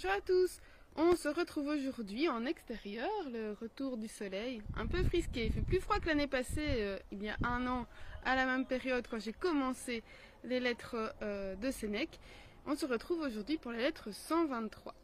Bonjour 0.00 0.16
à 0.16 0.20
tous 0.20 0.60
On 0.94 1.16
se 1.16 1.26
retrouve 1.26 1.66
aujourd'hui 1.66 2.28
en 2.28 2.46
extérieur, 2.46 3.10
le 3.32 3.56
retour 3.60 3.96
du 3.96 4.06
soleil, 4.06 4.62
un 4.76 4.86
peu 4.86 5.02
frisqué. 5.02 5.46
Il 5.46 5.52
fait 5.52 5.60
plus 5.60 5.80
froid 5.80 5.98
que 5.98 6.06
l'année 6.06 6.28
passée, 6.28 6.60
euh, 6.60 6.98
il 7.10 7.20
y 7.20 7.28
a 7.28 7.36
un 7.42 7.66
an, 7.66 7.84
à 8.24 8.36
la 8.36 8.46
même 8.46 8.64
période, 8.64 9.04
quand 9.10 9.18
j'ai 9.18 9.32
commencé 9.32 10.04
les 10.44 10.60
lettres 10.60 11.12
euh, 11.22 11.56
de 11.56 11.72
Sénèque. 11.72 12.20
On 12.64 12.76
se 12.76 12.86
retrouve 12.86 13.22
aujourd'hui 13.22 13.58
pour 13.58 13.72
la 13.72 13.78
lettre 13.78 14.12
123. 14.12 14.94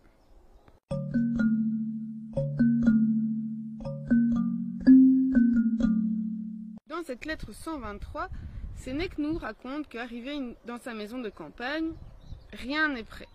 Dans 6.86 7.02
cette 7.04 7.24
lettre 7.24 7.52
123, 7.52 8.28
Sénèque 8.76 9.18
nous 9.18 9.36
raconte 9.38 9.88
qu'arrivé 9.88 10.54
dans 10.66 10.78
sa 10.78 10.94
maison 10.94 11.18
de 11.18 11.30
campagne, 11.30 11.90
rien 12.52 12.90
n'est 12.90 13.02
prêt. 13.02 13.26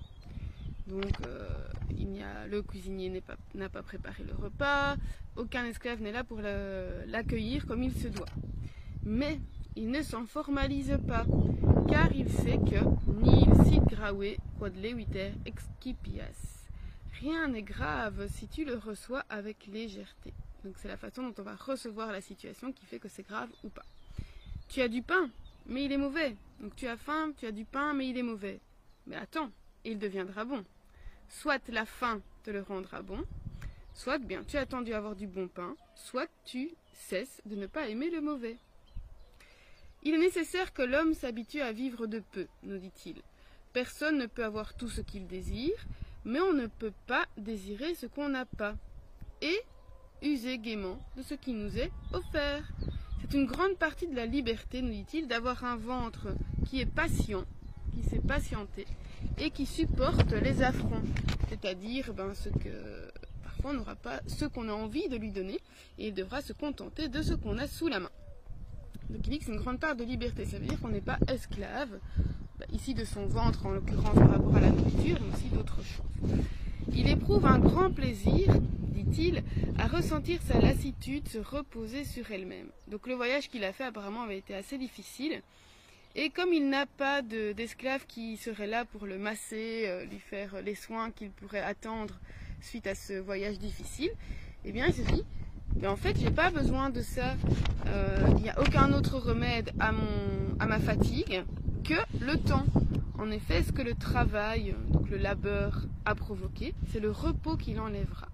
Donc, 0.89 1.13
euh, 1.27 1.49
le 2.49 2.61
cuisinier 2.61 3.21
n'a 3.53 3.69
pas, 3.69 3.83
préparé 3.83 4.23
le 4.23 4.33
repas, 4.33 4.95
aucun 5.35 5.65
esclave 5.65 6.01
n'est 6.01 6.11
là 6.11 6.23
pour 6.23 6.41
l'accueillir 6.41 7.65
comme 7.65 7.83
il 7.83 7.93
se 7.93 8.07
doit. 8.07 8.25
Mais 9.03 9.39
il 9.75 9.91
ne 9.91 10.01
s'en 10.01 10.25
formalise 10.25 10.97
pas, 11.07 11.25
car 11.87 12.11
il 12.13 12.29
sait 12.29 12.57
que 12.57 12.83
nil 13.21 13.49
sit 13.65 13.83
grave 13.87 14.35
quod 14.57 14.75
leviter 14.75 15.31
excipias. 15.45 16.65
Rien 17.21 17.49
n'est 17.49 17.61
grave 17.61 18.27
si 18.29 18.47
tu 18.47 18.65
le 18.65 18.75
reçois 18.75 19.23
avec 19.29 19.67
légèreté. 19.67 20.33
Donc 20.63 20.75
c'est 20.77 20.87
la 20.87 20.97
façon 20.97 21.23
dont 21.23 21.35
on 21.37 21.43
va 21.43 21.55
recevoir 21.55 22.11
la 22.11 22.21
situation 22.21 22.71
qui 22.71 22.85
fait 22.85 22.99
que 22.99 23.07
c'est 23.07 23.27
grave 23.27 23.49
ou 23.63 23.69
pas. 23.69 23.85
Tu 24.67 24.81
as 24.81 24.87
du 24.87 25.01
pain, 25.01 25.29
mais 25.67 25.85
il 25.85 25.91
est 25.91 25.97
mauvais. 25.97 26.35
Donc 26.59 26.75
tu 26.75 26.87
as 26.87 26.97
faim, 26.97 27.31
tu 27.37 27.45
as 27.45 27.51
du 27.51 27.65
pain, 27.65 27.93
mais 27.93 28.09
il 28.09 28.17
est 28.17 28.23
mauvais. 28.23 28.59
Mais 29.07 29.15
attends, 29.15 29.51
il 29.85 29.97
deviendra 29.99 30.45
bon 30.45 30.63
soit 31.29 31.67
la 31.69 31.85
faim 31.85 32.21
te 32.43 32.51
le 32.51 32.61
rendra 32.61 33.01
bon, 33.01 33.23
soit 33.93 34.17
bien 34.17 34.43
tu 34.43 34.57
as 34.57 34.61
attendu 34.61 34.93
avoir 34.93 35.15
du 35.15 35.27
bon 35.27 35.47
pain, 35.47 35.75
soit 35.95 36.27
tu 36.45 36.71
cesses 36.93 37.41
de 37.45 37.55
ne 37.55 37.67
pas 37.67 37.87
aimer 37.87 38.09
le 38.09 38.21
mauvais. 38.21 38.57
Il 40.03 40.13
est 40.13 40.19
nécessaire 40.19 40.73
que 40.73 40.81
l'homme 40.81 41.13
s'habitue 41.13 41.61
à 41.61 41.71
vivre 41.71 42.07
de 42.07 42.21
peu, 42.31 42.47
nous 42.63 42.77
dit-il. 42.77 43.21
Personne 43.73 44.17
ne 44.17 44.25
peut 44.25 44.45
avoir 44.45 44.73
tout 44.73 44.89
ce 44.89 45.01
qu'il 45.01 45.27
désire, 45.27 45.85
mais 46.25 46.39
on 46.39 46.53
ne 46.53 46.67
peut 46.67 46.93
pas 47.05 47.25
désirer 47.37 47.95
ce 47.95 48.05
qu'on 48.05 48.29
n'a 48.29 48.45
pas. 48.45 48.75
Et 49.41 49.59
user 50.21 50.57
gaiement 50.57 50.99
de 51.17 51.21
ce 51.21 51.33
qui 51.33 51.53
nous 51.53 51.77
est 51.77 51.91
offert. 52.13 52.63
C'est 53.21 53.37
une 53.37 53.45
grande 53.45 53.77
partie 53.77 54.07
de 54.07 54.15
la 54.15 54.25
liberté, 54.25 54.81
nous 54.81 54.91
dit-il, 54.91 55.27
d'avoir 55.27 55.63
un 55.63 55.75
ventre 55.75 56.29
qui 56.65 56.79
est 56.79 56.85
patient, 56.85 57.45
qui 57.93 58.03
s'est 58.03 58.19
patienté, 58.19 58.87
et 59.37 59.51
qui 59.51 59.65
supporte 59.65 60.31
les 60.33 60.61
affronts, 60.61 61.01
c'est-à-dire 61.49 62.13
ben, 62.13 62.33
ce 64.27 64.45
qu'on 64.45 64.69
a 64.69 64.73
envie 64.73 65.07
de 65.09 65.17
lui 65.17 65.31
donner 65.31 65.59
et 65.97 66.07
il 66.07 66.13
devra 66.13 66.41
se 66.41 66.53
contenter 66.53 67.07
de 67.07 67.21
ce 67.21 67.33
qu'on 67.33 67.57
a 67.57 67.67
sous 67.67 67.87
la 67.87 67.99
main. 67.99 68.09
Donc 69.09 69.21
il 69.25 69.31
dit 69.31 69.39
que 69.39 69.45
c'est 69.45 69.51
une 69.51 69.59
grande 69.59 69.79
part 69.79 69.95
de 69.95 70.03
liberté, 70.03 70.45
ça 70.45 70.59
veut 70.59 70.67
dire 70.67 70.79
qu'on 70.79 70.89
n'est 70.89 71.01
pas 71.01 71.17
esclave, 71.27 71.99
ben, 72.59 72.65
ici 72.73 72.93
de 72.93 73.03
son 73.03 73.25
ventre 73.25 73.65
en 73.65 73.71
l'occurrence 73.71 74.15
par 74.15 74.29
rapport 74.29 74.55
à 74.55 74.61
la 74.61 74.69
nourriture, 74.69 75.17
mais 75.21 75.33
aussi 75.33 75.49
d'autres 75.49 75.81
choses. 75.83 76.29
Il 76.93 77.07
éprouve 77.07 77.45
un 77.45 77.59
grand 77.59 77.91
plaisir, 77.91 78.53
dit-il, 78.93 79.43
à 79.77 79.87
ressentir 79.87 80.39
sa 80.41 80.59
lassitude 80.59 81.27
se 81.27 81.37
reposer 81.37 82.03
sur 82.03 82.31
elle-même. 82.31 82.67
Donc 82.87 83.07
le 83.07 83.15
voyage 83.15 83.49
qu'il 83.49 83.63
a 83.63 83.73
fait 83.73 83.85
apparemment 83.85 84.23
avait 84.23 84.37
été 84.37 84.55
assez 84.55 84.77
difficile. 84.77 85.41
Et 86.15 86.31
comme 86.31 86.53
il 86.53 86.69
n'a 86.69 86.87
pas 86.87 87.21
d'esclave 87.21 88.05
qui 88.07 88.35
serait 88.37 88.67
là 88.67 88.83
pour 88.83 89.05
le 89.05 89.19
masser, 89.19 89.83
euh, 89.85 90.05
lui 90.05 90.17
faire 90.17 90.61
les 90.63 90.73
soins 90.73 91.11
qu'il 91.11 91.29
pourrait 91.29 91.61
attendre 91.61 92.15
suite 92.61 92.87
à 92.87 92.95
ce 92.95 93.13
voyage 93.13 93.59
difficile, 93.59 94.09
eh 94.65 94.71
bien 94.71 94.87
il 94.87 94.93
se 94.93 95.03
dit, 95.03 95.23
mais 95.79 95.87
en 95.87 95.95
fait 95.95 96.17
j'ai 96.19 96.31
pas 96.31 96.49
besoin 96.49 96.89
de 96.89 97.01
ça, 97.01 97.35
euh, 97.87 98.25
il 98.37 98.43
n'y 98.43 98.49
a 98.49 98.59
aucun 98.59 98.91
autre 98.91 99.19
remède 99.19 99.71
à, 99.79 99.91
ma 100.65 100.79
fatigue 100.79 101.43
que 101.83 101.93
le 102.19 102.37
temps. 102.37 102.65
En 103.19 103.31
effet, 103.31 103.63
ce 103.63 103.71
que 103.71 103.81
le 103.81 103.93
travail, 103.93 104.73
donc 104.89 105.09
le 105.09 105.17
labeur, 105.17 105.83
a 106.05 106.15
provoqué, 106.15 106.73
c'est 106.91 107.01
le 107.01 107.11
repos 107.11 107.57
qui 107.57 107.73
l'enlèvera. 107.73 108.29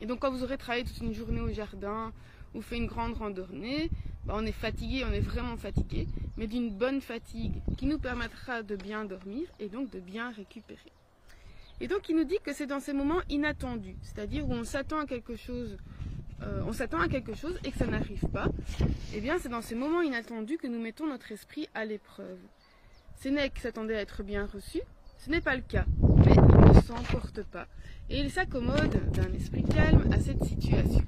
Et 0.00 0.06
donc 0.06 0.20
quand 0.20 0.30
vous 0.30 0.44
aurez 0.44 0.56
travaillé 0.56 0.84
toute 0.84 1.00
une 1.00 1.12
journée 1.12 1.40
au 1.40 1.52
jardin 1.52 2.12
ou 2.54 2.62
fait 2.62 2.78
une 2.78 2.86
grande 2.86 3.14
randonnée, 3.14 3.90
bah, 4.24 4.34
on 4.36 4.44
est 4.44 4.52
fatigué, 4.52 5.04
on 5.08 5.12
est 5.12 5.20
vraiment 5.20 5.56
fatigué, 5.56 6.06
mais 6.36 6.46
d'une 6.46 6.70
bonne 6.70 7.00
fatigue 7.00 7.62
qui 7.76 7.86
nous 7.86 7.98
permettra 7.98 8.62
de 8.62 8.76
bien 8.76 9.04
dormir 9.04 9.48
et 9.58 9.68
donc 9.68 9.90
de 9.90 10.00
bien 10.00 10.30
récupérer. 10.30 10.92
Et 11.80 11.88
donc 11.88 12.08
il 12.08 12.16
nous 12.16 12.24
dit 12.24 12.38
que 12.44 12.52
c'est 12.52 12.66
dans 12.66 12.80
ces 12.80 12.92
moments 12.92 13.22
inattendus, 13.30 13.96
c'est-à-dire 14.02 14.46
où 14.46 14.52
on 14.52 14.64
s'attend 14.64 14.98
à 14.98 15.06
quelque 15.06 15.36
chose, 15.36 15.78
euh, 16.42 16.62
on 16.66 16.72
s'attend 16.72 17.00
à 17.00 17.08
quelque 17.08 17.34
chose 17.34 17.58
et 17.64 17.70
que 17.70 17.78
ça 17.78 17.86
n'arrive 17.86 18.26
pas. 18.28 18.48
Eh 19.14 19.20
bien, 19.20 19.38
c'est 19.38 19.48
dans 19.48 19.62
ces 19.62 19.74
moments 19.74 20.02
inattendus 20.02 20.58
que 20.58 20.66
nous 20.66 20.80
mettons 20.80 21.06
notre 21.06 21.32
esprit 21.32 21.68
à 21.74 21.84
l'épreuve. 21.84 22.38
Sénèque 23.16 23.58
s'attendait 23.58 23.96
à 23.96 24.00
être 24.00 24.22
bien 24.22 24.46
reçu, 24.46 24.80
ce 25.18 25.30
n'est 25.30 25.42
pas 25.42 25.54
le 25.54 25.62
cas, 25.62 25.84
mais 26.24 26.34
il 26.34 26.76
ne 26.76 26.80
s'emporte 26.80 27.42
pas. 27.44 27.66
Et 28.08 28.20
il 28.20 28.30
s'accommode 28.30 29.12
d'un 29.12 29.32
esprit 29.34 29.64
calme 29.64 30.10
à 30.12 30.18
cette 30.18 30.42
situation. 30.44 31.04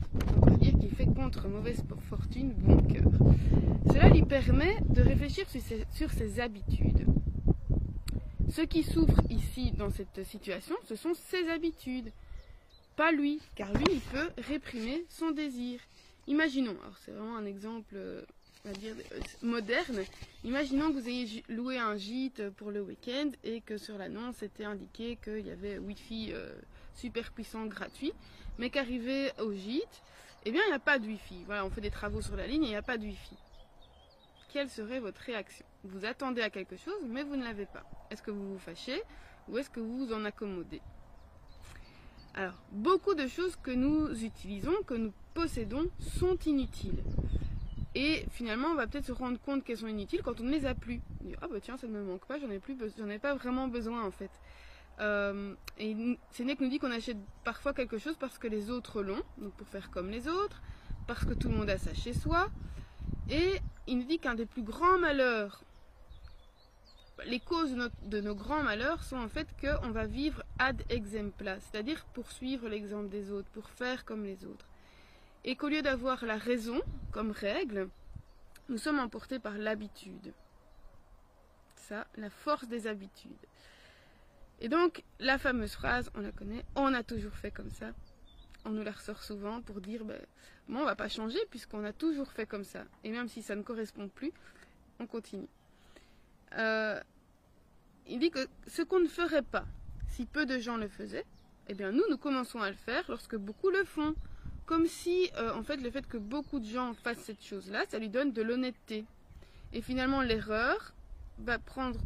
Fait 0.93 1.07
contre 1.07 1.49
mauvaise 1.49 1.83
fortune 2.09 2.53
bon 2.53 2.83
cœur. 2.83 3.11
Cela 3.93 4.09
lui 4.09 4.23
permet 4.23 4.79
de 4.89 5.03
réfléchir 5.03 5.47
sur 5.93 6.11
ses, 6.11 6.41
habitudes. 6.41 7.07
Ce 8.51 8.63
qui 8.63 8.83
souffre 8.83 9.21
ici 9.31 9.73
dans 9.73 9.91
cette 9.91 10.25
situation, 10.25 10.77
ce 10.85 10.95
sont 10.95 11.15
ses 11.15 11.49
habitudes. 11.49 12.13
Pas 12.97 13.13
lui, 13.13 13.41
car 13.55 13.73
lui, 13.73 13.87
il 13.91 14.01
peut 14.01 14.31
réprimer 14.49 15.05
son 15.09 15.31
désir. 15.31 15.81
Imaginons, 16.27 16.77
alors 16.83 16.97
c'est 17.05 17.11
vraiment 17.11 17.37
un 17.37 17.47
exemple 17.47 17.95
euh, 17.97 18.23
va 18.65 18.73
dire, 18.73 18.95
euh, 19.13 19.21
moderne. 19.43 20.01
Imaginons 20.45 20.93
que 20.93 20.99
vous 20.99 21.09
ayez 21.09 21.43
loué 21.49 21.79
un 21.79 21.97
gîte 21.97 22.51
pour 22.51 22.71
le 22.71 22.83
week-end 22.83 23.31
et 23.45 23.61
que 23.61 23.79
sur 23.79 23.99
l'annonce 23.99 24.43
était 24.43 24.65
indiqué 24.65 25.19
qu'il 25.23 25.47
y 25.47 25.51
avait 25.51 25.79
Wi-Fi 25.79 26.33
euh, 26.33 26.53
super 26.95 27.33
puissant 27.33 27.67
gratuit, 27.67 28.13
mais 28.59 28.71
qu'arrivé 28.71 29.31
au 29.41 29.53
gîte, 29.53 30.03
eh 30.45 30.51
bien 30.51 30.63
il 30.67 30.69
n'y 30.69 30.75
a 30.75 30.79
pas 30.79 30.99
de 30.99 31.07
Wi-Fi. 31.07 31.45
Voilà, 31.47 31.65
on 31.65 31.71
fait 31.71 31.81
des 31.81 31.91
travaux 31.91 32.21
sur 32.21 32.37
la 32.37 32.47
ligne 32.47 32.65
et 32.65 32.67
il 32.67 32.71
n'y 32.71 32.77
a 32.77 32.83
pas 32.83 32.99
de 32.99 33.05
Wi-Fi. 33.05 33.37
Quelle 34.53 34.69
serait 34.69 35.01
votre 35.01 35.21
réaction? 35.21 35.65
Vous 35.85 36.05
attendez 36.05 36.43
à 36.43 36.51
quelque 36.51 36.77
chose, 36.77 37.07
mais 37.09 37.23
vous 37.23 37.37
ne 37.37 37.45
l'avez 37.45 37.67
pas. 37.67 37.85
Est-ce 38.11 38.23
que 38.23 38.31
vous 38.31 38.53
vous 38.53 38.59
fâchez 38.59 39.03
ou 39.49 39.59
est-ce 39.59 39.71
que 39.71 39.81
vous 39.81 40.07
vous 40.07 40.13
en 40.13 40.25
accommodez? 40.25 40.83
Alors, 42.35 42.55
beaucoup 42.71 43.15
de 43.15 43.27
choses 43.27 43.57
que 43.57 43.71
nous 43.71 44.25
utilisons, 44.25 44.75
que 44.87 44.95
nous 44.95 45.13
possédons, 45.35 45.87
sont 45.99 46.37
inutiles. 46.47 47.03
Et 47.95 48.25
finalement, 48.31 48.69
on 48.69 48.75
va 48.75 48.87
peut-être 48.87 49.05
se 49.05 49.13
rendre 49.13 49.39
compte 49.39 49.65
qu'elles 49.65 49.79
sont 49.79 49.87
inutiles 49.87 50.23
quand 50.23 50.41
on 50.41 50.45
ne 50.45 50.51
les 50.51 50.65
a 50.65 50.75
plus. 50.75 51.01
ah 51.43 51.49
bah 51.49 51.61
tiens, 51.61 51.77
ça 51.77 51.87
ne 51.87 51.93
me 51.93 52.03
manque 52.03 52.25
pas, 52.27 52.39
j'en 52.39 52.51
ai 52.51 52.61
j'en 52.99 53.09
ai 53.09 53.19
pas 53.19 53.35
vraiment 53.35 53.69
besoin 53.69 54.07
en 54.07 54.11
fait. 54.11 54.31
Euh, 55.01 55.55
et 55.79 56.19
Sénèque 56.31 56.61
nous 56.61 56.69
dit 56.69 56.79
qu'on 56.79 56.91
achète 56.91 57.17
parfois 57.45 57.73
quelque 57.73 57.99
chose 57.99 58.17
parce 58.19 58.39
que 58.39 58.47
les 58.47 58.71
autres 58.71 59.03
l'ont, 59.03 59.23
donc 59.39 59.53
pour 59.55 59.69
faire 59.69 59.91
comme 59.91 60.11
les 60.11 60.29
autres, 60.29 60.63
parce 61.07 61.25
que 61.25 61.35
tout 61.35 61.49
le 61.49 61.57
monde 61.57 61.71
a 61.71 61.79
ça 61.79 61.95
chez 61.95 62.13
soi. 62.13 62.51
Et 63.31 63.61
il 63.87 63.99
nous 63.99 64.05
dit 64.05 64.19
qu'un 64.19 64.35
des 64.35 64.47
plus 64.47 64.63
grands 64.63 64.99
malheurs, 64.99 65.65
les 67.27 67.41
causes 67.41 67.77
de, 68.05 68.21
nos 68.21 68.35
grands 68.35 68.63
malheurs 68.63 69.03
sont 69.03 69.17
en 69.17 69.29
fait 69.29 69.49
qu'on 69.61 69.91
va 69.91 70.07
vivre 70.07 70.43
ad 70.59 70.83
exempla, 70.89 71.61
c'est-à-dire 71.61 72.05
pour 72.15 72.31
suivre 72.31 72.69
l'exemple 72.69 73.09
des 73.09 73.31
autres, 73.31 73.49
pour 73.51 73.71
faire 73.71 74.05
comme 74.05 74.25
les 74.25 74.45
autres 74.45 74.67
et 75.45 75.57
qu'au 75.57 75.69
lieu 75.69 75.83
d'avoir 75.83 76.25
la 76.25 76.37
raison 76.37 76.81
comme 77.11 77.31
règle, 77.31 77.89
nous 78.69 78.79
sommes 78.79 78.99
emportés 78.99 79.39
par 79.39 79.59
l'habitude. 79.59 80.33
Ça, 81.75 82.07
la 82.17 82.31
force 82.31 82.69
des 82.69 82.87
habitudes. 82.87 83.33
Et 84.63 84.69
donc, 84.69 85.03
la 85.19 85.39
fameuse 85.39 85.73
phrase, 85.73 86.09
on 86.15 86.21
la 86.21 86.31
connaît, 86.31 86.65
on 86.77 86.95
a 86.95 87.03
toujours 87.03 87.33
fait 87.33 87.51
comme 87.51 87.71
ça. 87.71 87.91
On 88.65 88.71
nous 88.71 88.85
la 88.85 88.93
ressort 88.93 89.21
souvent 89.21 89.61
pour 89.61 89.81
dire, 89.81 90.05
ben, 90.05 90.21
moi, 90.69 90.83
on 90.83 90.85
va 90.85 90.95
pas 90.95 91.09
changer 91.09 91.41
puisqu'on 91.51 91.83
a 91.85 91.93
toujours 91.93 92.31
fait 92.31 92.47
comme 92.47 92.63
ça. 92.63 92.85
Et 93.03 93.11
même 93.11 93.29
si 93.29 93.43
ça 93.43 93.57
ne 93.57 93.63
correspond 93.63 94.09
plus, 94.09 94.31
on 95.01 95.07
continue. 95.09 95.49
Euh, 96.57 97.01
il 98.07 98.21
dit 98.21 98.31
que 98.31 98.47
ce 98.69 98.83
qu'on 98.83 99.01
ne 99.01 99.09
ferait 99.09 99.43
pas, 99.43 99.65
si 100.11 100.27
peu 100.27 100.47
de 100.47 100.61
gens 100.61 100.77
le 100.77 100.87
faisaient, 100.87 101.27
eh 101.67 101.75
bien 101.75 101.91
nous, 101.91 102.05
nous 102.09 102.17
commençons 102.17 102.61
à 102.61 102.71
le 102.71 102.77
faire 102.77 103.05
lorsque 103.09 103.37
beaucoup 103.37 103.71
le 103.71 103.83
font. 103.83 104.15
Comme 104.65 104.87
si, 104.87 105.29
euh, 105.39 105.53
en 105.55 105.65
fait, 105.65 105.79
le 105.79 105.91
fait 105.91 106.07
que 106.07 106.19
beaucoup 106.19 106.61
de 106.61 106.67
gens 106.67 106.95
fassent 106.95 107.19
cette 107.19 107.43
chose-là, 107.45 107.85
ça 107.89 107.99
lui 107.99 108.09
donne 108.09 108.31
de 108.31 108.43
l'honnêteté. 108.43 109.07
Et 109.73 109.83
finalement, 109.83 110.23
l'erreur 110.23 110.95
va 111.39 111.59
prendre 111.59 111.99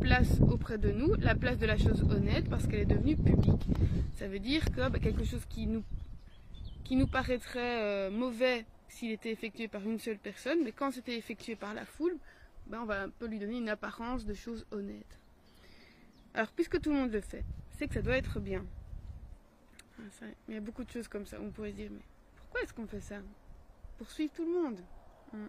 place 0.00 0.40
auprès 0.40 0.78
de 0.78 0.90
nous, 0.90 1.14
la 1.14 1.34
place 1.34 1.58
de 1.58 1.66
la 1.66 1.76
chose 1.76 2.02
honnête, 2.10 2.48
parce 2.48 2.66
qu'elle 2.66 2.80
est 2.80 2.86
devenue 2.86 3.16
publique. 3.16 3.62
Ça 4.16 4.26
veut 4.28 4.38
dire 4.38 4.64
que 4.72 4.88
bah, 4.88 4.98
quelque 4.98 5.24
chose 5.24 5.44
qui 5.48 5.66
nous, 5.66 7.06
paraîtrait 7.06 7.82
euh, 7.82 8.10
mauvais 8.10 8.64
s'il 8.88 9.12
était 9.12 9.30
effectué 9.30 9.68
par 9.68 9.82
une 9.82 9.98
seule 9.98 10.18
personne, 10.18 10.58
mais 10.64 10.72
quand 10.72 10.90
c'était 10.90 11.16
effectué 11.16 11.54
par 11.54 11.74
la 11.74 11.84
foule, 11.84 12.16
bah, 12.66 12.78
on 12.82 12.86
va 12.86 13.02
un 13.02 13.10
peu 13.10 13.26
lui 13.26 13.38
donner 13.38 13.58
une 13.58 13.68
apparence 13.68 14.24
de 14.24 14.34
chose 14.34 14.66
honnête. 14.70 15.18
Alors, 16.34 16.50
puisque 16.52 16.80
tout 16.80 16.90
le 16.90 16.96
monde 16.96 17.12
le 17.12 17.20
fait, 17.20 17.44
c'est 17.70 17.88
que 17.88 17.94
ça 17.94 18.02
doit 18.02 18.16
être 18.16 18.40
bien. 18.40 18.64
Ah, 19.98 20.26
il 20.48 20.54
y 20.54 20.56
a 20.56 20.60
beaucoup 20.60 20.84
de 20.84 20.90
choses 20.90 21.08
comme 21.08 21.26
ça. 21.26 21.38
On 21.40 21.50
pourrait 21.50 21.72
se 21.72 21.76
dire, 21.76 21.90
mais 21.90 22.02
pourquoi 22.36 22.62
est-ce 22.62 22.72
qu'on 22.72 22.86
fait 22.86 23.00
ça? 23.00 23.16
Pour 23.98 24.10
suivre 24.10 24.32
tout 24.32 24.44
le 24.44 24.62
monde. 24.62 24.80
Hmm. 25.32 25.46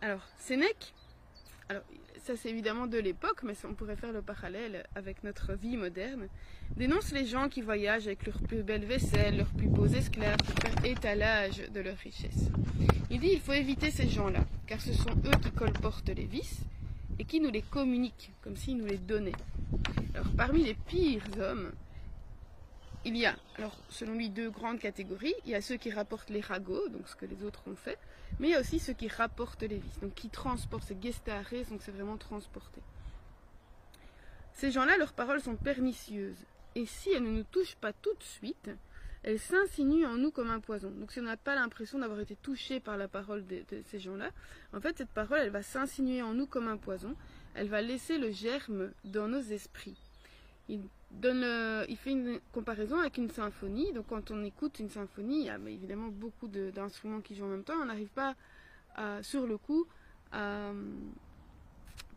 Alors, 0.00 0.26
Sénèque, 0.38 0.94
alors 1.72 1.84
ça 2.22 2.36
c'est 2.36 2.50
évidemment 2.50 2.86
de 2.86 2.98
l'époque, 2.98 3.42
mais 3.44 3.54
on 3.64 3.72
pourrait 3.72 3.96
faire 3.96 4.12
le 4.12 4.20
parallèle 4.20 4.86
avec 4.94 5.24
notre 5.24 5.54
vie 5.54 5.78
moderne, 5.78 6.28
dénonce 6.76 7.12
les 7.12 7.24
gens 7.24 7.48
qui 7.48 7.62
voyagent 7.62 8.06
avec 8.06 8.26
leurs 8.26 8.42
plus 8.42 8.62
belles 8.62 8.84
vaisselles, 8.84 9.38
leurs 9.38 9.54
plus 9.54 9.68
beaux 9.68 9.86
esclaves 9.86 10.36
pour 10.36 10.54
faire 10.58 10.84
étalage 10.84 11.62
de 11.72 11.80
leurs 11.80 11.96
richesses. 11.96 12.50
Il 13.10 13.20
dit 13.20 13.30
il 13.32 13.40
faut 13.40 13.54
éviter 13.54 13.90
ces 13.90 14.06
gens-là, 14.06 14.44
car 14.66 14.82
ce 14.82 14.92
sont 14.92 15.16
eux 15.24 15.38
qui 15.42 15.50
colportent 15.52 16.10
les 16.10 16.26
vices 16.26 16.60
et 17.18 17.24
qui 17.24 17.40
nous 17.40 17.50
les 17.50 17.62
communiquent, 17.62 18.32
comme 18.42 18.56
s'ils 18.56 18.76
nous 18.76 18.86
les 18.86 18.98
donnaient. 18.98 19.32
Alors 20.14 20.30
parmi 20.36 20.62
les 20.62 20.74
pires 20.74 21.24
hommes, 21.40 21.72
il 23.04 23.16
y 23.16 23.26
a, 23.26 23.36
alors 23.56 23.76
selon 23.88 24.14
lui, 24.14 24.30
deux 24.30 24.50
grandes 24.50 24.78
catégories. 24.78 25.34
Il 25.44 25.50
y 25.50 25.54
a 25.54 25.60
ceux 25.60 25.76
qui 25.76 25.90
rapportent 25.90 26.30
les 26.30 26.40
ragots, 26.40 26.88
donc 26.88 27.08
ce 27.08 27.16
que 27.16 27.26
les 27.26 27.42
autres 27.44 27.62
ont 27.66 27.76
fait, 27.76 27.98
mais 28.38 28.48
il 28.48 28.50
y 28.52 28.54
a 28.54 28.60
aussi 28.60 28.78
ceux 28.78 28.92
qui 28.92 29.08
rapportent 29.08 29.62
les 29.62 29.78
vices, 29.78 30.00
donc 30.00 30.14
qui 30.14 30.28
transportent, 30.28 30.84
c'est 30.86 31.02
gestares, 31.02 31.66
donc 31.70 31.80
c'est 31.82 31.92
vraiment 31.92 32.16
transporté. 32.16 32.80
Ces 34.54 34.70
gens-là, 34.70 34.96
leurs 34.98 35.12
paroles 35.12 35.40
sont 35.40 35.56
pernicieuses, 35.56 36.44
et 36.74 36.86
si 36.86 37.10
elles 37.10 37.22
ne 37.22 37.30
nous 37.30 37.44
touchent 37.44 37.76
pas 37.76 37.92
tout 37.92 38.14
de 38.14 38.22
suite, 38.22 38.70
elles 39.24 39.38
s'insinuent 39.38 40.06
en 40.06 40.16
nous 40.16 40.30
comme 40.30 40.50
un 40.50 40.60
poison. 40.60 40.90
Donc 40.90 41.12
si 41.12 41.20
on 41.20 41.24
n'a 41.24 41.36
pas 41.36 41.54
l'impression 41.54 41.98
d'avoir 41.98 42.20
été 42.20 42.36
touché 42.36 42.80
par 42.80 42.96
la 42.96 43.08
parole 43.08 43.46
de, 43.46 43.64
ces 43.90 44.00
gens-là, 44.00 44.30
en 44.72 44.80
fait 44.80 44.98
cette 44.98 45.10
parole, 45.10 45.40
elle 45.40 45.50
va 45.50 45.62
s'insinuer 45.62 46.22
en 46.22 46.34
nous 46.34 46.46
comme 46.46 46.68
un 46.68 46.76
poison, 46.76 47.14
elle 47.54 47.68
va 47.68 47.82
laisser 47.82 48.18
le 48.18 48.30
germe 48.30 48.90
dans 49.04 49.28
nos 49.28 49.40
esprits 49.40 49.98
euh, 51.24 51.84
il 51.88 51.96
fait 51.96 52.10
une 52.12 52.40
comparaison 52.52 52.98
avec 52.98 53.18
une 53.18 53.30
symphonie. 53.30 53.92
Donc 53.92 54.06
quand 54.08 54.30
on 54.30 54.44
écoute 54.44 54.78
une 54.78 54.90
symphonie, 54.90 55.40
il 55.40 55.46
y 55.46 55.50
a 55.50 55.58
évidemment 55.66 56.08
beaucoup 56.08 56.48
d'instruments 56.48 57.20
qui 57.20 57.34
jouent 57.34 57.44
en 57.44 57.48
même 57.48 57.64
temps. 57.64 57.76
On 57.80 57.86
n'arrive 57.86 58.10
pas 58.10 58.34
sur 59.22 59.46
le 59.46 59.56
coup 59.56 59.86
à 60.32 60.38
euh, 60.38 60.72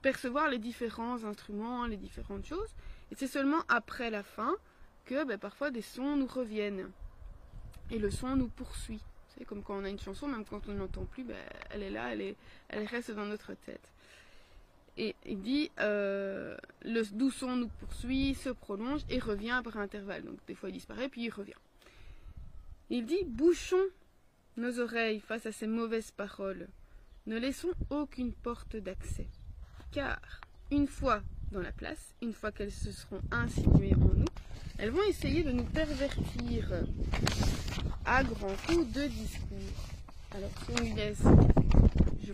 percevoir 0.01 0.49
les 0.49 0.59
différents 0.59 1.23
instruments, 1.23 1.85
les 1.85 1.97
différentes 1.97 2.45
choses. 2.45 2.73
Et 3.11 3.15
c'est 3.15 3.27
seulement 3.27 3.61
après 3.67 4.09
la 4.09 4.23
fin 4.23 4.55
que 5.05 5.23
ben, 5.25 5.37
parfois 5.37 5.71
des 5.71 5.81
sons 5.81 6.15
nous 6.15 6.27
reviennent. 6.27 6.89
Et 7.91 7.99
le 7.99 8.09
son 8.09 8.35
nous 8.35 8.47
poursuit. 8.47 9.01
C'est 9.27 9.45
comme 9.45 9.61
quand 9.61 9.77
on 9.77 9.83
a 9.83 9.89
une 9.89 9.99
chanson, 9.99 10.27
même 10.27 10.45
quand 10.45 10.67
on 10.69 10.73
n'entend 10.73 11.05
plus, 11.05 11.23
ben, 11.23 11.35
elle 11.69 11.83
est 11.83 11.91
là, 11.91 12.15
elle 12.69 12.85
reste 12.85 13.11
dans 13.11 13.25
notre 13.25 13.53
tête. 13.53 13.91
Et 14.97 15.15
il 15.25 15.41
dit 15.41 15.71
euh, 15.79 16.55
le 16.83 17.03
doux 17.11 17.31
son 17.31 17.55
nous 17.55 17.67
poursuit, 17.67 18.35
se 18.35 18.49
prolonge 18.49 19.01
et 19.09 19.19
revient 19.19 19.61
par 19.63 19.77
intervalle. 19.77 20.23
Donc 20.23 20.37
des 20.47 20.55
fois 20.55 20.69
il 20.69 20.73
disparaît 20.73 21.09
puis 21.09 21.25
il 21.25 21.29
revient. 21.29 21.53
Il 22.89 23.05
dit 23.05 23.23
bouchons 23.25 23.85
nos 24.57 24.79
oreilles 24.79 25.19
face 25.19 25.45
à 25.45 25.51
ces 25.51 25.67
mauvaises 25.67 26.11
paroles. 26.11 26.67
Ne 27.25 27.37
laissons 27.37 27.73
aucune 27.89 28.31
porte 28.31 28.77
d'accès. 28.77 29.27
Car 29.91 30.19
une 30.71 30.87
fois 30.87 31.21
dans 31.51 31.61
la 31.61 31.71
place, 31.71 32.13
une 32.21 32.33
fois 32.33 32.51
qu'elles 32.51 32.71
se 32.71 32.91
seront 32.91 33.21
insinuées 33.31 33.95
en 33.95 34.13
nous, 34.13 34.25
elles 34.77 34.91
vont 34.91 35.03
essayer 35.03 35.43
de 35.43 35.51
nous 35.51 35.63
pervertir 35.63 36.71
à 38.05 38.23
grands 38.23 38.55
coups 38.67 38.91
de 38.93 39.07
discours. 39.07 39.57
Alors 40.31 40.51
si 40.65 40.71
on 40.71 40.83
lui 40.83 40.93
laisse, 40.93 41.23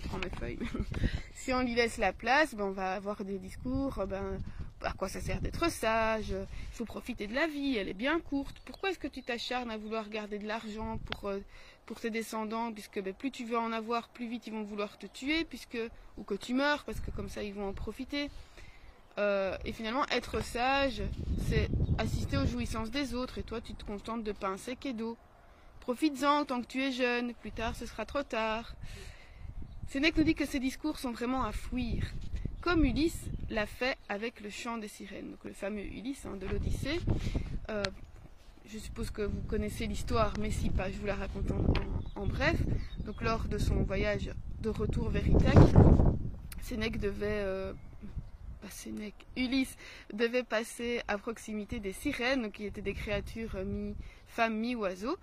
prends 0.01 0.19
si 1.33 1.53
on 1.53 1.61
lui 1.61 1.75
laisse 1.75 1.97
la 1.97 2.13
place, 2.13 2.53
ben, 2.55 2.65
on 2.65 2.71
va 2.71 2.93
avoir 2.93 3.23
des 3.23 3.39
discours, 3.39 4.05
ben, 4.07 4.39
à 4.83 4.93
quoi 4.93 5.09
ça 5.09 5.21
sert 5.21 5.41
d'être 5.41 5.69
sage, 5.69 6.29
il 6.31 6.75
faut 6.75 6.85
profiter 6.85 7.27
de 7.27 7.35
la 7.35 7.47
vie, 7.47 7.77
elle 7.77 7.89
est 7.89 7.93
bien 7.93 8.19
courte, 8.19 8.57
pourquoi 8.65 8.91
est-ce 8.91 8.99
que 8.99 9.07
tu 9.07 9.21
t'acharnes 9.21 9.71
à 9.71 9.77
vouloir 9.77 10.09
garder 10.09 10.39
de 10.39 10.47
l'argent 10.47 10.97
pour, 10.97 11.29
euh, 11.29 11.39
pour 11.85 11.99
tes 11.99 12.09
descendants, 12.09 12.71
puisque 12.71 13.01
ben, 13.01 13.13
plus 13.13 13.31
tu 13.31 13.45
veux 13.45 13.57
en 13.57 13.71
avoir, 13.71 14.09
plus 14.09 14.27
vite 14.27 14.47
ils 14.47 14.53
vont 14.53 14.63
vouloir 14.63 14.97
te 14.97 15.05
tuer, 15.05 15.45
puisque, 15.45 15.79
ou 16.17 16.23
que 16.23 16.35
tu 16.35 16.53
meurs, 16.53 16.83
parce 16.83 16.99
que 16.99 17.11
comme 17.11 17.29
ça 17.29 17.43
ils 17.43 17.53
vont 17.53 17.67
en 17.67 17.73
profiter. 17.73 18.29
Euh, 19.17 19.57
et 19.65 19.73
finalement, 19.73 20.05
être 20.07 20.41
sage, 20.43 21.01
c'est 21.49 21.69
assister 21.97 22.37
aux 22.37 22.45
jouissances 22.45 22.91
des 22.91 23.13
autres, 23.13 23.37
et 23.37 23.43
toi 23.43 23.61
tu 23.61 23.73
te 23.73 23.83
contentes 23.83 24.23
de 24.23 24.31
pain 24.31 24.57
sec 24.57 24.85
et 24.85 24.93
d'eau. 24.93 25.17
Profites-en 25.81 26.45
tant 26.45 26.61
que 26.61 26.67
tu 26.67 26.81
es 26.81 26.91
jeune, 26.91 27.33
plus 27.33 27.51
tard 27.51 27.75
ce 27.75 27.85
sera 27.85 28.05
trop 28.05 28.23
tard. 28.23 28.75
Sénèque 29.91 30.15
nous 30.15 30.23
dit 30.23 30.35
que 30.35 30.45
ces 30.45 30.61
discours 30.61 30.97
sont 30.99 31.11
vraiment 31.11 31.43
à 31.43 31.51
fuir, 31.51 32.05
comme 32.61 32.85
Ulysse 32.85 33.25
l'a 33.49 33.65
fait 33.65 33.97
avec 34.07 34.39
le 34.39 34.49
chant 34.49 34.77
des 34.77 34.87
sirènes, 34.87 35.35
le 35.43 35.51
fameux 35.51 35.83
Ulysse 35.83 36.25
hein, 36.25 36.37
de 36.37 36.47
l'Odyssée. 36.47 37.01
Euh, 37.69 37.83
je 38.67 38.77
suppose 38.79 39.11
que 39.11 39.23
vous 39.23 39.41
connaissez 39.49 39.87
l'histoire, 39.87 40.33
mais 40.39 40.49
si 40.49 40.69
pas, 40.69 40.89
je 40.89 40.97
vous 40.97 41.07
la 41.07 41.15
raconte 41.15 41.51
en, 42.15 42.25
bref. 42.25 42.55
Donc 43.05 43.21
lors 43.21 43.49
de 43.49 43.57
son 43.57 43.83
voyage 43.83 44.31
de 44.61 44.69
retour 44.69 45.09
vers 45.09 45.27
Ithaque, 45.27 45.57
Sénèque 46.61 46.97
devait... 46.97 47.41
Euh, 47.43 47.73
Ulysse 49.35 49.75
devait 50.13 50.43
passer 50.43 51.01
à 51.09 51.17
proximité 51.17 51.81
des 51.81 51.91
sirènes, 51.91 52.49
qui 52.53 52.63
étaient 52.63 52.81
des 52.81 52.93
créatures 52.93 53.57
mi-femmes, 53.65 54.55
mi-oiseaux 54.55 55.17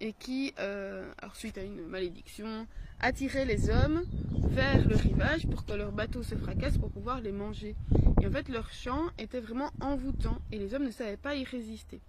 et 0.00 0.12
qui, 0.12 0.54
euh, 0.58 1.08
suite 1.34 1.58
à 1.58 1.62
une 1.62 1.86
malédiction, 1.86 2.66
attirait 3.00 3.44
les 3.44 3.70
hommes 3.70 4.02
vers 4.50 4.86
le 4.86 4.96
rivage 4.96 5.46
pour 5.46 5.64
que 5.64 5.72
leur 5.72 5.92
bateau 5.92 6.22
se 6.22 6.34
fracasse 6.34 6.78
pour 6.78 6.90
pouvoir 6.90 7.20
les 7.20 7.32
manger. 7.32 7.76
Et 8.20 8.26
en 8.26 8.30
fait, 8.30 8.48
leur 8.48 8.72
chant 8.72 9.08
était 9.18 9.40
vraiment 9.40 9.70
envoûtant 9.80 10.38
et 10.52 10.58
les 10.58 10.74
hommes 10.74 10.84
ne 10.84 10.90
savaient 10.90 11.16
pas 11.16 11.36
y 11.36 11.44
résister. 11.44 12.00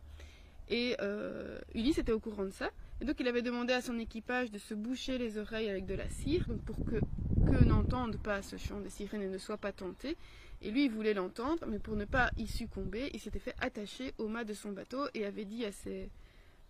Et 0.69 0.95
euh, 1.01 1.59
Ulysse 1.73 1.97
était 1.97 2.11
au 2.11 2.19
courant 2.19 2.45
de 2.45 2.51
ça. 2.51 2.69
Et 3.01 3.05
donc 3.05 3.15
il 3.19 3.27
avait 3.27 3.41
demandé 3.41 3.73
à 3.73 3.81
son 3.81 3.97
équipage 3.97 4.51
de 4.51 4.57
se 4.57 4.73
boucher 4.73 5.17
les 5.17 5.37
oreilles 5.37 5.69
avec 5.69 5.85
de 5.85 5.95
la 5.95 6.09
cire, 6.09 6.45
pour 6.65 6.75
que 6.85 6.99
que 7.45 7.63
n'entendent 7.63 8.17
pas 8.17 8.41
ce 8.41 8.57
chant 8.57 8.79
des 8.79 8.89
sirènes 8.89 9.21
et 9.21 9.27
ne 9.27 9.37
soient 9.37 9.57
pas 9.57 9.71
tentés. 9.71 10.17
Et 10.61 10.71
lui, 10.71 10.85
il 10.85 10.91
voulait 10.91 11.13
l'entendre, 11.13 11.65
mais 11.67 11.79
pour 11.79 11.95
ne 11.95 12.05
pas 12.05 12.31
y 12.37 12.47
succomber, 12.47 13.09
il 13.13 13.19
s'était 13.19 13.39
fait 13.39 13.55
attacher 13.61 14.13
au 14.17 14.27
mât 14.27 14.43
de 14.43 14.53
son 14.53 14.71
bateau 14.71 15.05
et 15.13 15.25
avait 15.25 15.45
dit 15.45 15.65
à 15.65 15.71
ses, 15.71 16.09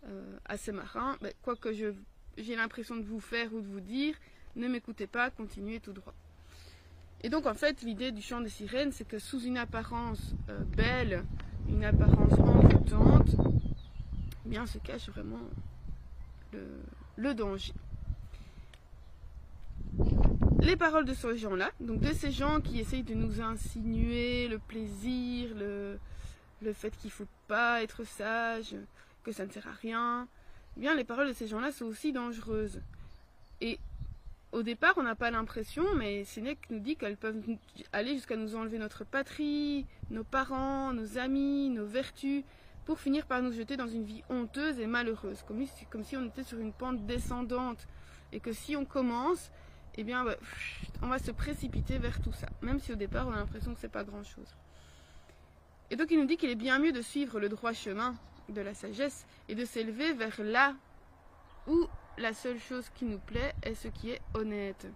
euh, 0.08 0.38
à 0.46 0.56
quoi 1.42 1.56
que 1.56 1.74
j'ai 1.74 2.56
l'impression 2.56 2.96
de 2.96 3.04
vous 3.04 3.20
faire 3.20 3.54
ou 3.54 3.62
de 3.62 3.68
vous 3.68 3.82
dire, 3.82 4.16
ne 4.56 4.68
m'écoutez 4.68 5.08
pas, 5.08 5.30
continuez 5.30 5.80
tout 5.80 5.94
droit. 5.94 6.14
Et 7.22 7.30
donc 7.30 7.46
en 7.46 7.54
fait, 7.54 7.82
l'idée 7.82 8.12
du 8.12 8.22
chant 8.22 8.42
des 8.42 8.50
sirènes, 8.50 8.92
c'est 8.92 9.08
que 9.08 9.20
sous 9.20 9.42
une 9.42 9.58
apparence 9.58 10.34
euh, 10.50 10.60
belle, 10.76 11.26
une 11.68 11.84
apparence 11.84 12.34
envoûtante, 12.34 13.36
eh 14.46 14.50
bien 14.50 14.66
se 14.66 14.78
cache 14.78 15.10
vraiment 15.10 15.42
le, 16.54 16.66
le 17.18 17.34
danger. 17.34 17.74
Les 20.62 20.76
paroles 20.76 21.06
de 21.06 21.14
ces 21.14 21.38
gens-là, 21.38 21.72
donc 21.80 22.00
de 22.00 22.14
ces 22.14 22.32
gens 22.32 22.62
qui 22.62 22.80
essayent 22.80 23.04
de 23.04 23.14
nous 23.14 23.42
insinuer 23.42 24.48
le 24.48 24.60
plaisir, 24.60 25.54
le, 25.56 26.00
le 26.62 26.74
fait 26.74 26.96
qu'il 26.98 27.08
ne 27.08 27.14
faut 27.14 27.28
pas 27.48 27.82
être 27.84 28.04
sage, 28.06 28.76
que 29.24 29.32
ça 29.32 29.46
ne 29.46 29.52
sert 29.52 29.68
à 29.68 29.74
rien, 29.74 30.28
eh 30.78 30.80
bien 30.80 30.96
les 30.96 31.04
paroles 31.04 31.28
de 31.28 31.34
ces 31.34 31.48
gens-là 31.48 31.72
sont 31.72 31.86
aussi 31.86 32.12
dangereuses. 32.14 32.82
Et 33.62 33.80
au 34.52 34.64
départ, 34.64 34.94
on 34.98 35.04
n'a 35.04 35.16
pas 35.16 35.30
l'impression, 35.30 35.84
mais 35.96 36.24
Sénèque 36.24 36.70
nous 36.70 36.80
dit 36.80 36.96
qu'elles 36.96 37.18
peuvent 37.18 37.42
aller 37.94 38.16
jusqu'à 38.16 38.36
nous 38.36 38.56
enlever 38.56 38.80
notre 38.80 39.04
patrie, 39.04 39.86
nos 40.10 40.24
parents, 40.24 40.92
nos 40.92 41.18
amis, 41.18 41.70
nos 41.70 41.86
vertus, 41.86 42.44
pour 42.86 43.00
finir 43.00 43.28
par 43.28 43.44
nous 43.44 43.52
jeter 43.52 43.78
dans 43.78 43.88
une 43.88 44.04
vie 44.04 44.24
honteuse 44.30 44.80
et 44.80 44.88
malheureuse, 44.88 45.44
comme 45.44 46.04
si, 46.04 46.18
on 46.18 46.26
était 46.26 46.44
sur 46.44 46.58
une 46.58 46.74
pente 46.74 47.06
descendante, 47.06 47.88
et 48.32 48.40
que 48.40 48.52
si 48.52 48.76
on 48.76 48.86
commence, 48.86 49.52
eh 49.96 50.04
bien, 50.04 50.24
bah, 50.24 50.36
on 51.04 51.08
va 51.08 51.20
se 51.20 51.30
précipiter 51.30 52.00
vers 52.00 52.20
tout 52.20 52.34
ça, 52.34 52.48
même 52.64 52.80
si 52.80 52.92
au 52.92 52.96
départ, 52.96 53.28
on 53.28 53.34
a 53.34 53.36
l'impression 53.36 53.76
que 53.76 53.80
c'est 53.80 53.92
pas 53.92 54.04
grand-chose. 54.04 54.56
Et 55.92 55.96
donc, 55.96 56.10
il 56.10 56.20
nous 56.20 56.26
dit 56.26 56.38
qu'il 56.38 56.50
est 56.50 56.56
bien 56.56 56.80
mieux 56.80 56.92
de 56.92 57.02
suivre 57.02 57.40
le 57.40 57.50
droit 57.50 57.74
chemin, 57.74 58.16
de 58.50 58.62
la 58.62 58.74
sagesse 58.74 59.26
et 59.48 59.56
de 59.56 59.66
s'élever 59.66 60.14
vers 60.14 60.42
là 60.42 60.76
où 61.68 61.88
la 62.18 62.34
seule 62.34 62.60
chose 62.60 62.90
qui 62.96 63.06
nous 63.06 63.20
plaît 63.20 63.54
est 63.64 63.76
ce 63.76 63.88
qui 63.88 64.12
est 64.12 64.22
honnête. 64.34 64.88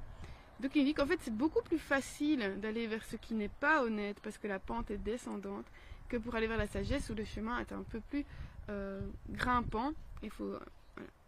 Donc 0.60 0.76
il 0.76 0.86
dit 0.86 0.94
qu'en 0.94 1.06
fait 1.06 1.20
c'est 1.22 1.36
beaucoup 1.36 1.62
plus 1.62 1.80
facile 1.80 2.60
d'aller 2.62 2.88
vers 2.88 3.04
ce 3.04 3.16
qui 3.16 3.34
n'est 3.34 3.50
pas 3.50 3.84
honnête 3.84 4.20
parce 4.22 4.38
que 4.38 4.48
la 4.48 4.60
pente 4.60 4.92
est 4.92 4.98
descendante 4.98 5.66
que 6.10 6.18
pour 6.18 6.36
aller 6.36 6.48
vers 6.48 6.58
la 6.58 6.68
sagesse 6.68 7.10
où 7.10 7.16
le 7.16 7.26
chemin 7.26 7.60
est 7.60 7.72
un 7.72 7.84
peu 7.84 8.00
plus 8.00 8.26
euh, 8.70 9.02
grimpant. 9.30 9.94
Il 10.22 10.30
faut 10.30 10.54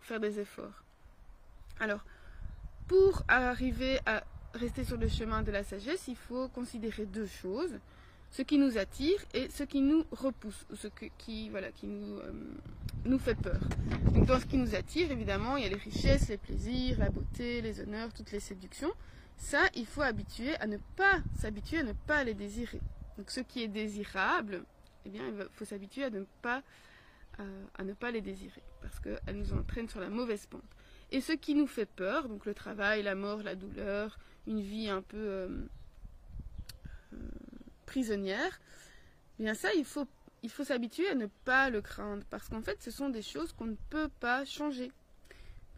faire 0.01 0.19
des 0.19 0.39
efforts. 0.39 0.83
Alors 1.79 2.03
pour 2.87 3.23
arriver 3.27 3.99
à 4.05 4.23
rester 4.53 4.83
sur 4.83 4.97
le 4.97 5.07
chemin 5.07 5.41
de 5.41 5.51
la 5.51 5.63
sagesse, 5.63 6.07
il 6.07 6.15
faut 6.15 6.47
considérer 6.49 7.05
deux 7.05 7.25
choses 7.25 7.79
ce 8.35 8.41
qui 8.41 8.57
nous 8.57 8.77
attire 8.77 9.17
et 9.33 9.49
ce 9.49 9.63
qui 9.63 9.79
nous 9.79 10.03
repousse, 10.11 10.65
ou 10.69 10.75
ce 10.75 10.89
qui, 11.17 11.49
voilà, 11.49 11.71
qui 11.71 11.87
nous, 11.87 12.17
euh, 12.17 12.31
nous 13.05 13.17
fait 13.17 13.35
peur. 13.35 13.61
Donc 14.13 14.25
dans 14.25 14.41
ce 14.41 14.45
qui 14.45 14.57
nous 14.57 14.75
attire, 14.75 15.09
évidemment, 15.09 15.55
il 15.55 15.63
y 15.63 15.65
a 15.65 15.69
les 15.69 15.77
richesses, 15.77 16.27
les 16.27 16.37
plaisirs, 16.37 16.99
la 16.99 17.09
beauté, 17.09 17.61
les 17.61 17.79
honneurs, 17.79 18.13
toutes 18.13 18.33
les 18.33 18.41
séductions. 18.41 18.91
Ça, 19.37 19.61
il 19.73 19.85
faut 19.85 20.01
habituer 20.01 20.53
à 20.57 20.67
ne 20.67 20.77
pas 20.97 21.21
s'habituer 21.39 21.79
à 21.79 21.83
ne 21.83 21.93
pas 21.93 22.25
les 22.25 22.33
désirer. 22.33 22.81
Donc 23.17 23.31
ce 23.31 23.39
qui 23.39 23.63
est 23.63 23.69
désirable 23.69 24.65
eh 25.05 25.09
bien, 25.09 25.23
il 25.27 25.47
faut 25.53 25.65
s'habituer 25.65 26.03
à 26.03 26.09
ne 26.09 26.25
pas 26.41 26.61
euh, 27.39 28.11
les 28.11 28.21
désirer, 28.21 28.63
parce 28.81 28.99
qu'elles 28.99 29.37
nous 29.37 29.53
entraînent 29.53 29.87
sur 29.87 30.01
la 30.01 30.09
mauvaise 30.09 30.45
pente. 30.47 30.61
Et 31.11 31.21
ce 31.21 31.31
qui 31.31 31.55
nous 31.55 31.67
fait 31.67 31.85
peur, 31.85 32.27
donc 32.27 32.45
le 32.45 32.53
travail, 32.53 33.01
la 33.03 33.15
mort, 33.15 33.43
la 33.43 33.55
douleur, 33.55 34.17
une 34.45 34.59
vie 34.59 34.89
un 34.89 35.01
peu 35.01 35.17
euh, 35.17 35.67
prisonnière, 37.95 38.59
eh 39.39 39.43
bien 39.43 39.53
ça, 39.53 39.73
il 39.73 39.85
faut, 39.85 40.05
il 40.43 40.49
faut 40.49 40.65
s'habituer 40.65 41.07
à 41.07 41.15
ne 41.15 41.27
pas 41.45 41.69
le 41.69 41.81
craindre, 41.81 42.23
parce 42.29 42.49
qu'en 42.49 42.61
fait, 42.61 42.83
ce 42.83 42.91
sont 42.91 43.07
des 43.07 43.21
choses 43.21 43.53
qu'on 43.53 43.67
ne 43.67 43.77
peut 43.89 44.09
pas 44.19 44.43
changer. 44.43 44.91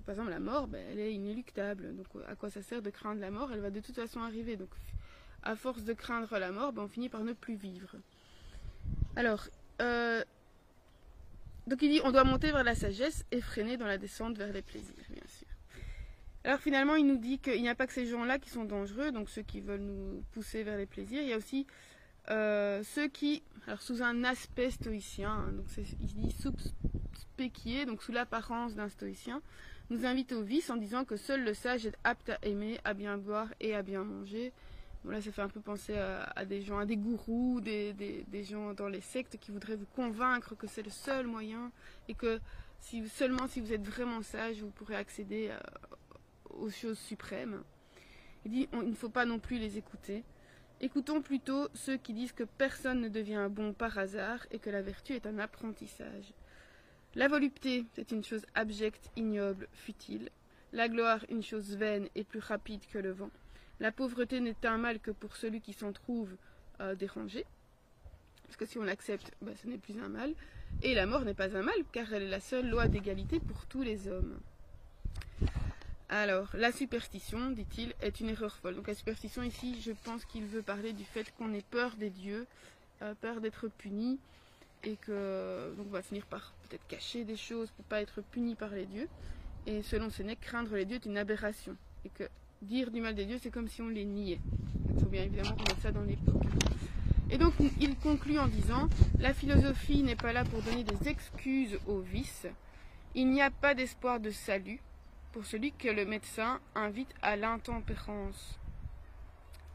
Par 0.04 0.14
exemple, 0.14 0.32
la 0.32 0.40
mort, 0.40 0.68
ben, 0.68 0.84
elle 0.90 1.00
est 1.00 1.14
inéluctable. 1.14 1.96
Donc, 1.96 2.08
à 2.28 2.36
quoi 2.36 2.50
ça 2.50 2.64
sert 2.64 2.82
de 2.82 2.90
craindre 2.90 3.22
la 3.22 3.30
mort? 3.30 3.52
Elle 3.54 3.60
va 3.60 3.70
de 3.70 3.82
toute 3.82 3.94
façon 3.94 4.22
arriver. 4.22 4.56
Donc, 4.56 4.70
à 5.44 5.56
force 5.56 5.84
de 5.84 5.94
craindre 5.94 6.40
la 6.40 6.52
mort, 6.52 6.74
ben, 6.74 6.84
on 6.84 6.88
finit 6.88 7.10
par 7.10 7.24
ne 7.24 7.34
plus 7.34 7.56
vivre. 7.56 7.96
Alors, 9.16 9.48
euh, 9.82 10.24
donc 11.68 11.84
il 11.84 11.92
dit 11.92 12.02
on 12.04 12.12
doit 12.12 12.24
monter 12.24 12.52
vers 12.52 12.64
la 12.64 12.74
sagesse 12.74 13.26
et 13.32 13.42
freiner 13.42 13.78
dans 13.78 13.86
la 13.86 14.00
descente 14.00 14.38
vers 14.38 14.54
les 14.54 14.64
plaisirs, 14.64 15.06
bien 15.10 15.28
sûr. 15.28 15.48
Alors 16.46 16.62
finalement, 16.62 16.96
il 16.96 17.06
nous 17.06 17.18
dit 17.18 17.40
qu'il 17.40 17.62
n'y 17.62 17.68
a 17.68 17.76
pas 17.76 17.86
que 17.86 17.94
ces 17.94 18.06
gens-là 18.06 18.40
qui 18.40 18.50
sont 18.50 18.64
dangereux, 18.64 19.12
donc 19.12 19.30
ceux 19.30 19.42
qui 19.42 19.60
veulent 19.60 19.82
nous 19.82 20.24
pousser 20.32 20.64
vers 20.64 20.78
les 20.78 20.86
plaisirs. 20.86 21.22
Il 21.22 21.28
y 21.28 21.34
a 21.34 21.38
aussi 21.38 21.68
euh, 22.30 22.84
ceux 22.84 23.08
qui, 23.08 23.44
alors 23.66 23.82
sous 23.82 24.02
un 24.02 24.24
aspect 24.24 24.72
stoïcien, 24.72 25.32
hein, 25.32 25.52
donc 25.52 25.66
il 25.78 26.08
dit 26.08 27.86
donc 27.86 28.02
sous 28.02 28.12
l'apparence 28.12 28.76
d'un 28.76 28.90
stoïcien, 28.90 29.42
nous 29.90 30.06
invitent 30.06 30.34
au 30.34 30.42
vice 30.42 30.70
en 30.70 30.76
disant 30.76 31.06
que 31.06 31.16
seul 31.16 31.44
le 31.44 31.54
sage 31.54 31.86
est 31.86 31.96
apte 32.04 32.30
à 32.30 32.40
aimer, 32.42 32.80
à 32.84 32.94
bien 32.94 33.18
boire 33.18 33.50
et 33.60 33.76
à 33.76 33.84
bien 33.84 34.04
manger. 34.04 34.52
Bon, 35.04 35.22
ça 35.22 35.32
fait 35.32 35.42
un 35.42 35.48
peu 35.48 35.62
penser 35.62 35.96
à, 35.98 36.46
des 36.46 36.62
gens, 36.62 36.80
à 36.80 36.86
des 36.86 36.98
gourous, 36.98 37.62
des, 37.62 38.44
gens 38.44 38.74
dans 38.74 38.90
les 38.90 39.02
sectes 39.02 39.38
qui 39.38 39.52
voudraient 39.52 39.76
vous 39.76 39.86
convaincre 39.96 40.56
que 40.56 40.68
c'est 40.68 40.82
le 40.82 40.90
seul 40.90 41.28
moyen 41.28 41.72
et 42.10 42.16
que 42.16 42.40
si, 42.80 43.08
seulement 43.08 43.48
si 43.48 43.62
vous 43.62 43.72
êtes 43.72 43.86
vraiment 43.86 44.22
sage, 44.22 44.62
vous 44.62 44.72
pourrez 44.72 44.96
accéder 44.96 45.50
euh, 45.52 45.60
aux 46.50 46.70
choses 46.70 47.00
suprêmes. 47.00 47.64
Il 48.46 48.52
dit 48.52 48.70
il 48.74 48.90
ne 48.90 48.96
faut 48.96 49.10
pas 49.10 49.26
non 49.26 49.40
plus 49.40 49.60
les 49.60 49.78
écouter. 49.78 50.24
Écoutons 50.80 51.24
plutôt 51.24 51.70
ceux 51.74 51.98
qui 51.98 52.14
disent 52.14 52.34
que 52.34 52.44
personne 52.44 53.02
ne 53.02 53.10
devient 53.10 53.48
bon 53.50 53.74
par 53.74 53.98
hasard 53.98 54.46
et 54.52 54.60
que 54.60 54.70
la 54.70 54.84
vertu 54.84 55.14
est 55.14 55.26
un 55.26 55.40
apprentissage. 55.40 56.34
La 57.16 57.28
volupté, 57.28 57.86
c'est 57.94 58.12
une 58.12 58.24
chose 58.24 58.46
abjecte, 58.54 59.10
ignoble, 59.16 59.68
futile. 59.74 60.30
La 60.74 60.88
gloire, 60.88 61.26
une 61.30 61.42
chose 61.42 61.76
vaine 61.76 62.08
et 62.14 62.24
plus 62.24 62.40
rapide 62.40 62.82
que 62.94 63.00
le 63.00 63.12
vent. 63.12 63.32
La 63.80 63.92
pauvreté 63.92 64.40
n'est 64.40 64.66
un 64.66 64.78
mal 64.78 65.00
que 65.00 65.10
pour 65.10 65.36
celui 65.36 65.62
qui 65.62 65.74
s'en 65.74 65.94
trouve 65.94 66.36
euh, 66.80 66.94
dérangé. 66.94 67.44
Parce 68.44 68.58
que 68.58 68.66
si 68.68 68.78
on 68.78 68.84
l'accepte, 68.84 69.32
bah, 69.42 69.54
ce 69.60 69.68
n'est 69.68 69.80
plus 69.80 70.00
un 70.00 70.10
mal. 70.10 70.36
Et 70.84 70.94
la 70.94 71.08
mort 71.08 71.26
n'est 71.26 71.34
pas 71.34 71.58
un 71.58 71.64
mal, 71.64 71.86
car 71.92 72.14
elle 72.14 72.24
est 72.24 72.30
la 72.30 72.40
seule 72.40 72.70
loi 72.70 72.88
d'égalité 72.88 73.40
pour 73.40 73.66
tous 73.66 73.82
les 73.82 74.08
hommes. 74.08 74.40
Alors, 76.10 76.48
la 76.54 76.72
superstition, 76.72 77.52
dit-il, 77.52 77.94
est 78.02 78.22
une 78.22 78.30
erreur 78.30 78.56
folle. 78.56 78.76
Donc 78.76 78.88
la 78.88 78.94
superstition 78.94 79.44
ici, 79.44 79.82
je 79.82 79.92
pense 79.92 80.24
qu'il 80.24 80.46
veut 80.46 80.62
parler 80.62 80.94
du 80.94 81.04
fait 81.04 81.34
qu'on 81.38 81.54
ait 81.54 81.66
peur 81.70 81.96
des 81.98 82.10
dieux, 82.10 82.48
euh, 83.02 83.14
peur 83.20 83.42
d'être 83.42 83.68
puni, 83.68 84.18
et 84.84 84.96
que 84.96 85.74
donc 85.76 85.88
on 85.90 85.94
va 85.94 86.02
finir 86.02 86.26
par 86.26 86.54
peut-être 86.64 86.88
cacher 86.88 87.26
des 87.26 87.36
choses 87.36 87.70
pour 87.72 87.84
pas 87.86 88.02
être 88.02 88.22
puni 88.32 88.56
par 88.56 88.70
les 88.70 88.86
dieux. 88.86 89.10
Et 89.66 89.84
selon 89.84 90.10
Sénèque, 90.10 90.40
craindre 90.40 90.76
les 90.76 90.86
dieux 90.86 90.96
est 90.96 91.06
une 91.06 91.18
aberration, 91.18 91.76
et 92.06 92.10
que 92.10 92.24
dire 92.62 92.90
du 92.90 93.02
mal 93.02 93.14
des 93.14 93.26
dieux, 93.26 93.40
c'est 93.42 93.52
comme 93.52 93.68
si 93.68 93.82
on 93.82 93.90
les 93.90 94.06
niait. 94.06 94.40
Il 94.94 95.02
faut 95.02 95.10
bien 95.10 95.24
évidemment 95.24 95.56
remettre 95.56 95.82
ça 95.82 95.92
dans 95.92 96.04
l'époque. 96.04 96.42
Et 97.30 97.38
donc 97.38 97.54
il 97.82 97.98
conclut 97.98 98.40
en 98.40 98.48
disant 98.48 98.88
La 99.20 99.34
philosophie 99.34 100.04
n'est 100.04 100.16
pas 100.16 100.32
là 100.32 100.46
pour 100.46 100.62
donner 100.62 100.86
des 100.86 101.10
excuses 101.10 101.78
aux 101.86 102.00
vices. 102.00 102.48
Il 103.14 103.30
n'y 103.30 103.42
a 103.42 103.52
pas 103.52 103.76
d'espoir 103.76 104.22
de 104.22 104.32
salut 104.32 104.80
pour 105.32 105.46
celui 105.46 105.72
que 105.72 105.88
le 105.88 106.06
médecin 106.06 106.60
invite 106.76 107.14
à 107.22 107.36
l'intempérance. 107.36 108.60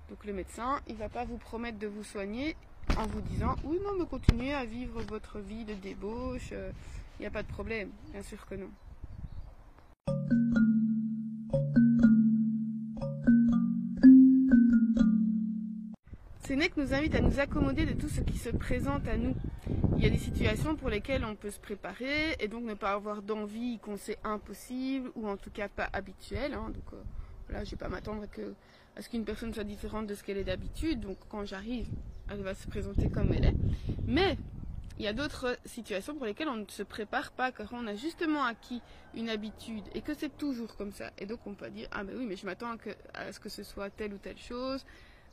Donc 0.09 0.25
le 0.25 0.33
médecin, 0.33 0.81
il 0.87 0.95
ne 0.95 0.99
va 0.99 1.09
pas 1.09 1.25
vous 1.25 1.39
promettre 1.39 1.79
de 1.79 1.87
vous 1.87 2.05
soigner 2.05 2.57
en 2.97 3.07
vous 3.07 3.21
disant 3.21 3.57
Oui, 3.65 3.79
non, 3.83 3.95
mais 3.99 4.07
continuez 4.07 4.53
à 4.53 4.65
vivre 4.65 5.01
votre 5.03 5.39
vie 5.39 5.65
de 5.65 5.75
débauche, 5.75 6.51
il 6.51 6.57
euh, 6.57 6.73
n'y 7.21 7.27
a 7.27 7.31
pas 7.31 7.43
de 7.43 7.49
problème. 7.49 7.91
Bien 8.13 8.23
sûr 8.23 8.45
que 8.47 8.55
non. 8.57 8.71
Sénèque 16.43 16.77
nous 16.77 16.93
invite 16.93 17.15
à 17.15 17.21
nous 17.21 17.39
accommoder 17.39 17.87
de 17.87 17.93
tout 17.93 18.09
ce 18.09 18.21
qui 18.21 18.37
se 18.37 18.51
présente 18.51 19.07
à 19.07 19.17
nous. 19.17 19.37
Il 19.97 20.03
y 20.03 20.07
a 20.07 20.11
des 20.11 20.19
situations 20.19 20.75
pour 20.75 20.91
lesquelles 20.91 21.25
on 21.25 21.37
peut 21.37 21.53
se 21.53 21.61
préparer 21.61 22.35
et 22.41 22.49
donc 22.49 22.65
ne 22.65 22.75
pas 22.75 22.95
avoir 22.95 23.23
d'envie 23.23 23.79
qu'on 23.79 23.97
sait 23.97 24.19
impossible 24.25 25.13
ou 25.15 25.29
en 25.29 25.37
tout 25.37 25.51
cas 25.51 25.69
pas 25.69 25.89
habituel. 25.93 26.55
Hein. 26.55 26.73
Donc 26.75 26.95
euh, 26.95 27.03
voilà, 27.49 27.63
je 27.63 27.71
vais 27.71 27.77
pas 27.77 27.89
m'attendre 27.89 28.25
à 28.97 29.03
ce 29.03 29.09
qu'une 29.09 29.25
personne 29.25 29.55
soit 29.55 29.63
différente 29.63 30.09
de 30.09 30.17
ce 30.17 30.25
qu'elle 30.25 30.37
est 30.37 30.45
d'habitude. 30.45 30.99
Donc 30.99 31.17
quand 31.29 31.45
j'arrive, 31.45 31.87
elle 32.29 32.43
va 32.43 32.57
se 32.57 32.67
présenter 32.67 33.09
comme 33.09 33.33
elle 33.33 33.45
est. 33.45 33.57
Mais 34.09 34.37
il 34.99 35.05
y 35.05 35.09
a 35.09 35.13
d'autres 35.13 35.57
situations 35.65 36.17
pour 36.17 36.27
lesquelles 36.27 36.49
on 36.49 36.57
ne 36.57 36.67
se 36.67 36.83
prépare 36.83 37.31
pas 37.31 37.53
car 37.53 37.69
on 37.73 37.87
a 37.87 37.95
justement 37.95 38.43
acquis 38.43 38.83
une 39.15 39.29
habitude 39.29 39.85
et 39.95 40.01
que 40.01 40.13
c'est 40.13 40.37
toujours 40.37 40.77
comme 40.77 40.91
ça. 40.91 41.13
Et 41.19 41.27
donc 41.27 41.39
on 41.47 41.55
peut 41.55 41.71
dire 41.71 41.87
ah 41.93 42.03
ben 42.03 42.17
oui 42.19 42.27
mais 42.27 42.35
je 42.35 42.47
m'attends 42.47 42.75
à 43.15 43.33
ce 43.33 43.39
que 43.39 43.49
ce 43.49 43.63
soit 43.63 43.91
telle 43.91 44.13
ou 44.13 44.19
telle 44.19 44.39
chose 44.39 44.85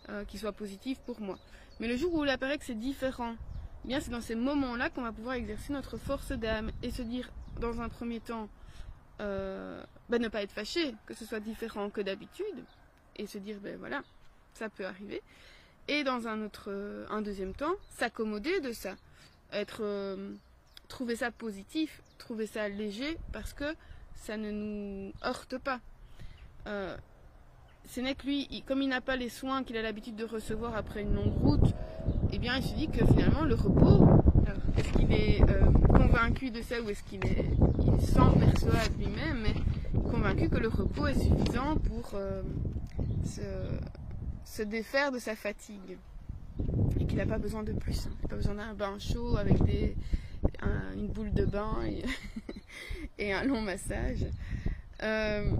euh, 0.09 0.25
qui 0.25 0.37
soit 0.39 0.53
positif 0.53 0.99
pour 1.05 1.21
moi. 1.21 1.37
Mais 1.79 1.87
le 1.87 1.95
jour 1.95 2.13
où 2.13 2.23
il 2.23 2.29
apparaît 2.29 2.57
que 2.57 2.65
c'est 2.65 2.73
différent, 2.79 3.35
eh 3.85 3.89
bien 3.89 3.99
c'est 3.99 4.09
dans 4.09 4.21
ces 4.21 4.33
moments-là 4.33 4.89
qu'on 4.89 5.03
va 5.03 5.11
pouvoir 5.11 5.35
exercer 5.35 5.71
notre 5.71 5.97
force 5.97 6.31
d'âme 6.31 6.71
et 6.81 6.89
se 6.89 7.03
dire 7.03 7.31
dans 7.59 7.79
un 7.81 7.89
premier 7.89 8.19
temps, 8.19 8.49
euh, 9.21 9.83
ben, 10.09 10.19
ne 10.19 10.27
pas 10.27 10.41
être 10.41 10.51
fâché 10.51 10.95
que 11.05 11.13
ce 11.13 11.25
soit 11.25 11.39
différent 11.39 11.89
que 11.91 12.01
d'habitude 12.01 12.65
et 13.17 13.27
se 13.27 13.37
dire 13.37 13.59
ben 13.59 13.77
voilà, 13.77 14.01
ça 14.53 14.69
peut 14.69 14.85
arriver. 14.85 15.21
Et 15.87 16.03
dans 16.03 16.27
un 16.27 16.43
autre, 16.43 16.69
euh, 16.69 17.05
un 17.09 17.21
deuxième 17.21 17.53
temps, 17.53 17.75
s'accommoder 17.89 18.61
de 18.61 18.71
ça, 18.71 18.95
être, 19.51 20.17
trouver 20.87 21.17
ça 21.17 21.29
positif, 21.29 22.01
trouver 22.17 22.47
ça 22.47 22.67
léger 22.67 23.17
parce 23.31 23.53
que 23.53 23.75
ça 24.15 24.37
ne 24.37 24.49
nous 24.49 25.13
heurte 25.23 25.57
pas. 25.59 25.79
N'est 28.01 28.15
que 28.15 28.25
lui, 28.25 28.63
comme 28.65 28.81
il 28.81 28.89
n'a 28.89 29.01
pas 29.01 29.15
les 29.15 29.29
soins 29.29 29.63
qu'il 29.63 29.77
a 29.77 29.81
l'habitude 29.81 30.15
de 30.15 30.25
recevoir 30.25 30.75
après 30.75 31.01
une 31.01 31.13
longue 31.13 31.37
route, 31.41 31.73
eh 32.31 32.37
bien, 32.37 32.55
il 32.57 32.63
se 32.63 32.75
dit 32.75 32.87
que 32.87 33.05
finalement, 33.05 33.43
le 33.43 33.55
repos, 33.55 34.07
est-ce 34.77 34.91
qu'il 34.93 35.11
est, 35.11 35.41
euh, 35.49 35.71
convaincu 35.87 36.51
de 36.51 36.61
ça 36.61 36.81
ou 36.81 36.89
est-ce 36.89 37.03
qu'il 37.03 37.25
est, 37.25 37.45
il 37.79 38.01
s'en 38.07 38.31
perçoit 38.31 38.71
lui-même, 38.97 39.41
mais 39.41 40.01
convaincu 40.01 40.49
que 40.49 40.57
le 40.57 40.69
repos 40.69 41.07
est 41.07 41.19
suffisant 41.19 41.75
pour 41.75 42.11
euh, 42.13 42.41
se, 44.45 44.63
défaire 44.63 45.11
de 45.11 45.19
sa 45.19 45.35
fatigue 45.35 45.97
et 46.99 47.05
qu'il 47.05 47.17
n'a 47.17 47.25
pas 47.25 47.37
besoin 47.37 47.63
de 47.63 47.71
plus. 47.73 48.05
Il 48.05 48.21
n'a 48.23 48.27
pas 48.29 48.35
besoin 48.35 48.55
d'un 48.55 48.73
bain 48.73 48.99
chaud 48.99 49.37
avec 49.37 49.61
des, 49.63 49.95
une 50.95 51.07
boule 51.07 51.33
de 51.33 51.45
bain 51.45 51.77
et, 51.85 52.03
et 53.17 53.33
un 53.33 53.43
long 53.43 53.61
massage. 53.61 54.25
Euh, 55.01 55.51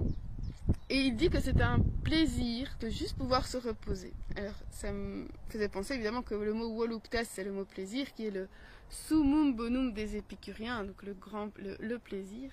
et 0.90 0.96
il 0.96 1.14
dit 1.14 1.30
que 1.30 1.38
c'est 1.38 1.60
un 1.60 1.78
plaisir 2.02 2.68
de 2.80 2.88
juste 2.88 3.16
pouvoir 3.16 3.46
se 3.46 3.56
reposer. 3.56 4.12
Alors, 4.34 4.56
ça 4.72 4.92
me 4.92 5.28
faisait 5.48 5.68
penser 5.68 5.94
évidemment 5.94 6.22
que 6.22 6.34
le 6.34 6.52
mot 6.52 6.68
woluptas, 6.68 7.24
c'est 7.24 7.44
le 7.44 7.52
mot 7.52 7.64
plaisir, 7.64 8.12
qui 8.12 8.26
est 8.26 8.32
le 8.32 8.48
summum 8.88 9.54
bonum 9.54 9.92
des 9.92 10.16
épicuriens, 10.16 10.82
donc 10.84 11.04
le 11.04 11.14
grand, 11.14 11.50
le, 11.58 11.98
plaisir. 11.98 12.50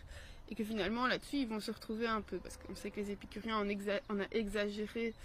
Et 0.50 0.56
que 0.56 0.64
finalement, 0.64 1.08
là-dessus, 1.08 1.38
ils 1.38 1.48
vont 1.48 1.60
se 1.60 1.72
retrouver 1.72 2.06
un 2.06 2.22
peu, 2.22 2.38
parce 2.38 2.58
qu'on 2.58 2.76
sait 2.76 2.92
que 2.92 3.00
les 3.00 3.10
épicuriens, 3.10 3.58
on, 3.58 4.20
a 4.20 4.26
exagéré 4.32 5.16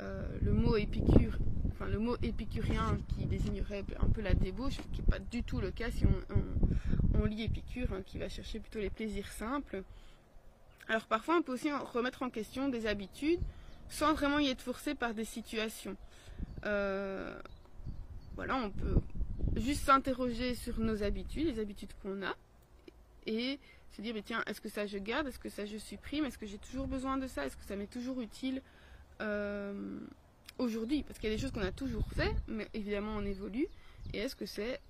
euh, 0.00 0.26
le 0.42 0.52
mot 0.52 0.76
épicure, 0.76 1.38
enfin 1.70 1.86
le 1.86 2.00
mot 2.00 2.16
épicurien 2.22 2.98
qui 3.14 3.26
désignerait 3.26 3.84
un 4.00 4.08
peu 4.08 4.20
la 4.20 4.34
débauche, 4.34 4.78
qui 4.92 5.00
n'est 5.00 5.06
pas 5.06 5.20
du 5.20 5.44
tout 5.44 5.60
le 5.60 5.70
cas 5.70 5.92
si 5.92 6.04
on, 7.14 7.24
lit 7.24 7.44
épicure, 7.44 7.92
hein, 7.92 8.02
qui 8.04 8.18
va 8.18 8.28
chercher 8.28 8.58
plutôt 8.58 8.80
les 8.80 8.90
plaisirs 8.90 9.30
simples. 9.30 9.84
Alors 10.88 11.06
parfois 11.06 11.36
on 11.36 11.42
peut 11.42 11.52
aussi 11.52 11.70
remettre 11.70 12.22
en 12.22 12.30
question 12.30 12.68
des 12.68 12.86
habitudes 12.86 13.40
sans 13.88 14.14
vraiment 14.14 14.38
y 14.38 14.48
être 14.48 14.62
forcé 14.62 14.94
par 14.94 15.14
des 15.14 15.24
situations. 15.24 15.96
Euh, 16.64 17.38
voilà, 18.36 18.56
on 18.56 18.70
peut 18.70 18.96
juste 19.56 19.84
s'interroger 19.84 20.54
sur 20.54 20.78
nos 20.78 21.02
habitudes, 21.02 21.46
les 21.46 21.60
habitudes 21.60 21.92
qu'on 22.02 22.22
a, 22.22 22.34
et 23.26 23.58
se 23.90 24.02
dire, 24.02 24.14
mais 24.14 24.22
tiens, 24.22 24.42
est-ce 24.46 24.60
que 24.60 24.68
ça 24.68 24.86
je 24.86 24.98
garde, 24.98 25.26
est-ce 25.26 25.38
que 25.38 25.48
ça 25.48 25.66
je 25.66 25.76
supprime, 25.76 26.24
est-ce 26.24 26.38
que 26.38 26.46
j'ai 26.46 26.58
toujours 26.58 26.86
besoin 26.86 27.16
de 27.16 27.26
ça, 27.26 27.46
est-ce 27.46 27.56
que 27.56 27.64
ça 27.64 27.76
m'est 27.76 27.90
toujours 27.90 28.20
utile 28.20 28.62
euh, 29.20 29.98
aujourd'hui? 30.58 31.02
Parce 31.02 31.18
qu'il 31.18 31.30
y 31.30 31.32
a 31.32 31.36
des 31.36 31.40
choses 31.40 31.52
qu'on 31.52 31.62
a 31.62 31.72
toujours 31.72 32.06
fait, 32.12 32.34
mais 32.46 32.68
évidemment 32.74 33.16
on 33.16 33.24
évolue, 33.24 33.66
et 34.12 34.18
est-ce 34.18 34.36
que 34.36 34.46
c'est 34.46 34.80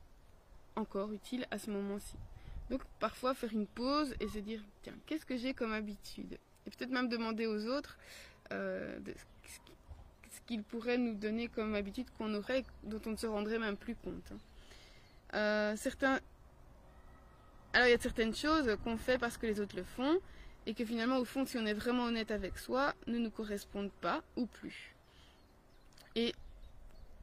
encore 0.76 1.12
utile 1.12 1.46
à 1.50 1.58
ce 1.58 1.70
moment-ci? 1.70 2.14
Donc 2.70 2.82
parfois 3.00 3.34
faire 3.34 3.52
une 3.52 3.66
pause 3.66 4.14
et 4.20 4.28
se 4.28 4.38
dire, 4.38 4.60
tiens, 4.82 4.94
qu'est-ce 5.06 5.24
que 5.24 5.36
j'ai 5.36 5.54
comme 5.54 5.72
habitude? 5.72 6.38
Et 6.66 6.70
peut-être 6.70 6.90
même 6.90 7.08
demander 7.08 7.46
aux 7.46 7.66
autres 7.66 7.96
euh, 8.52 8.98
ce 10.30 10.40
qu'ils 10.46 10.62
pourraient 10.62 10.98
nous 10.98 11.14
donner 11.14 11.48
comme 11.48 11.74
habitude 11.74 12.06
qu'on 12.16 12.34
aurait, 12.34 12.64
dont 12.84 13.00
on 13.06 13.10
ne 13.10 13.16
se 13.16 13.26
rendrait 13.26 13.58
même 13.58 13.76
plus 13.76 13.94
compte. 13.94 14.32
Hein. 14.32 14.38
Euh. 15.34 15.76
Alors 17.74 17.86
il 17.86 17.90
y 17.90 17.94
a 17.94 17.98
certaines 17.98 18.34
choses 18.34 18.76
qu'on 18.82 18.96
fait 18.96 19.18
parce 19.18 19.36
que 19.36 19.46
les 19.46 19.60
autres 19.60 19.76
le 19.76 19.84
font 19.84 20.18
et 20.66 20.72
que 20.74 20.84
finalement 20.84 21.18
au 21.18 21.24
fond 21.24 21.44
si 21.44 21.58
on 21.58 21.66
est 21.66 21.74
vraiment 21.74 22.04
honnête 22.04 22.30
avec 22.30 22.58
soi 22.58 22.94
ne 23.06 23.18
nous 23.18 23.30
correspondent 23.30 23.92
pas 24.00 24.22
ou 24.36 24.46
plus. 24.46 24.94
Et 26.14 26.34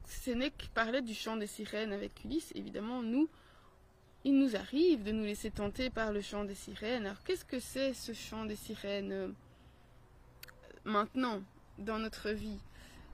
Sénèque 0.04 0.70
parlait 0.72 1.02
du 1.02 1.14
chant 1.14 1.36
des 1.36 1.48
sirènes 1.48 1.92
avec 1.92 2.24
Ulysse, 2.24 2.52
évidemment 2.54 3.02
nous 3.02 3.28
il 4.26 4.36
nous 4.40 4.56
arrive 4.56 5.04
de 5.04 5.12
nous 5.12 5.22
laisser 5.22 5.52
tenter 5.52 5.88
par 5.88 6.12
le 6.12 6.20
chant 6.20 6.44
des 6.44 6.56
sirènes. 6.56 7.06
Alors 7.06 7.22
qu'est-ce 7.22 7.44
que 7.44 7.60
c'est 7.60 7.94
ce 7.94 8.12
chant 8.12 8.44
des 8.44 8.56
sirènes 8.56 9.12
euh, 9.12 9.28
maintenant 10.84 11.40
dans 11.78 12.00
notre 12.00 12.30
vie? 12.30 12.58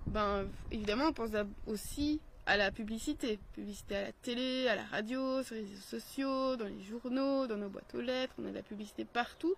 Ben 0.07 0.47
évidemment 0.71 1.09
on 1.09 1.13
pense 1.13 1.29
aussi 1.67 2.19
à 2.47 2.57
la 2.57 2.73
publicité. 2.73 3.39
Publicité 3.53 3.97
à 3.97 4.03
la 4.05 4.13
télé, 4.13 4.69
à 4.69 4.75
la 4.75 4.85
radio, 4.85 5.43
sur 5.43 5.55
les 5.55 5.61
réseaux 5.61 5.99
sociaux, 5.99 6.57
dans 6.57 6.65
les 6.65 6.83
journaux, 6.83 7.47
dans 7.47 7.59
nos 7.59 7.69
boîtes 7.69 7.95
aux 7.95 8.01
lettres. 8.01 8.33
On 8.39 8.47
a 8.47 8.51
de 8.51 8.55
la 8.55 8.63
publicité 8.63 9.05
partout 9.05 9.55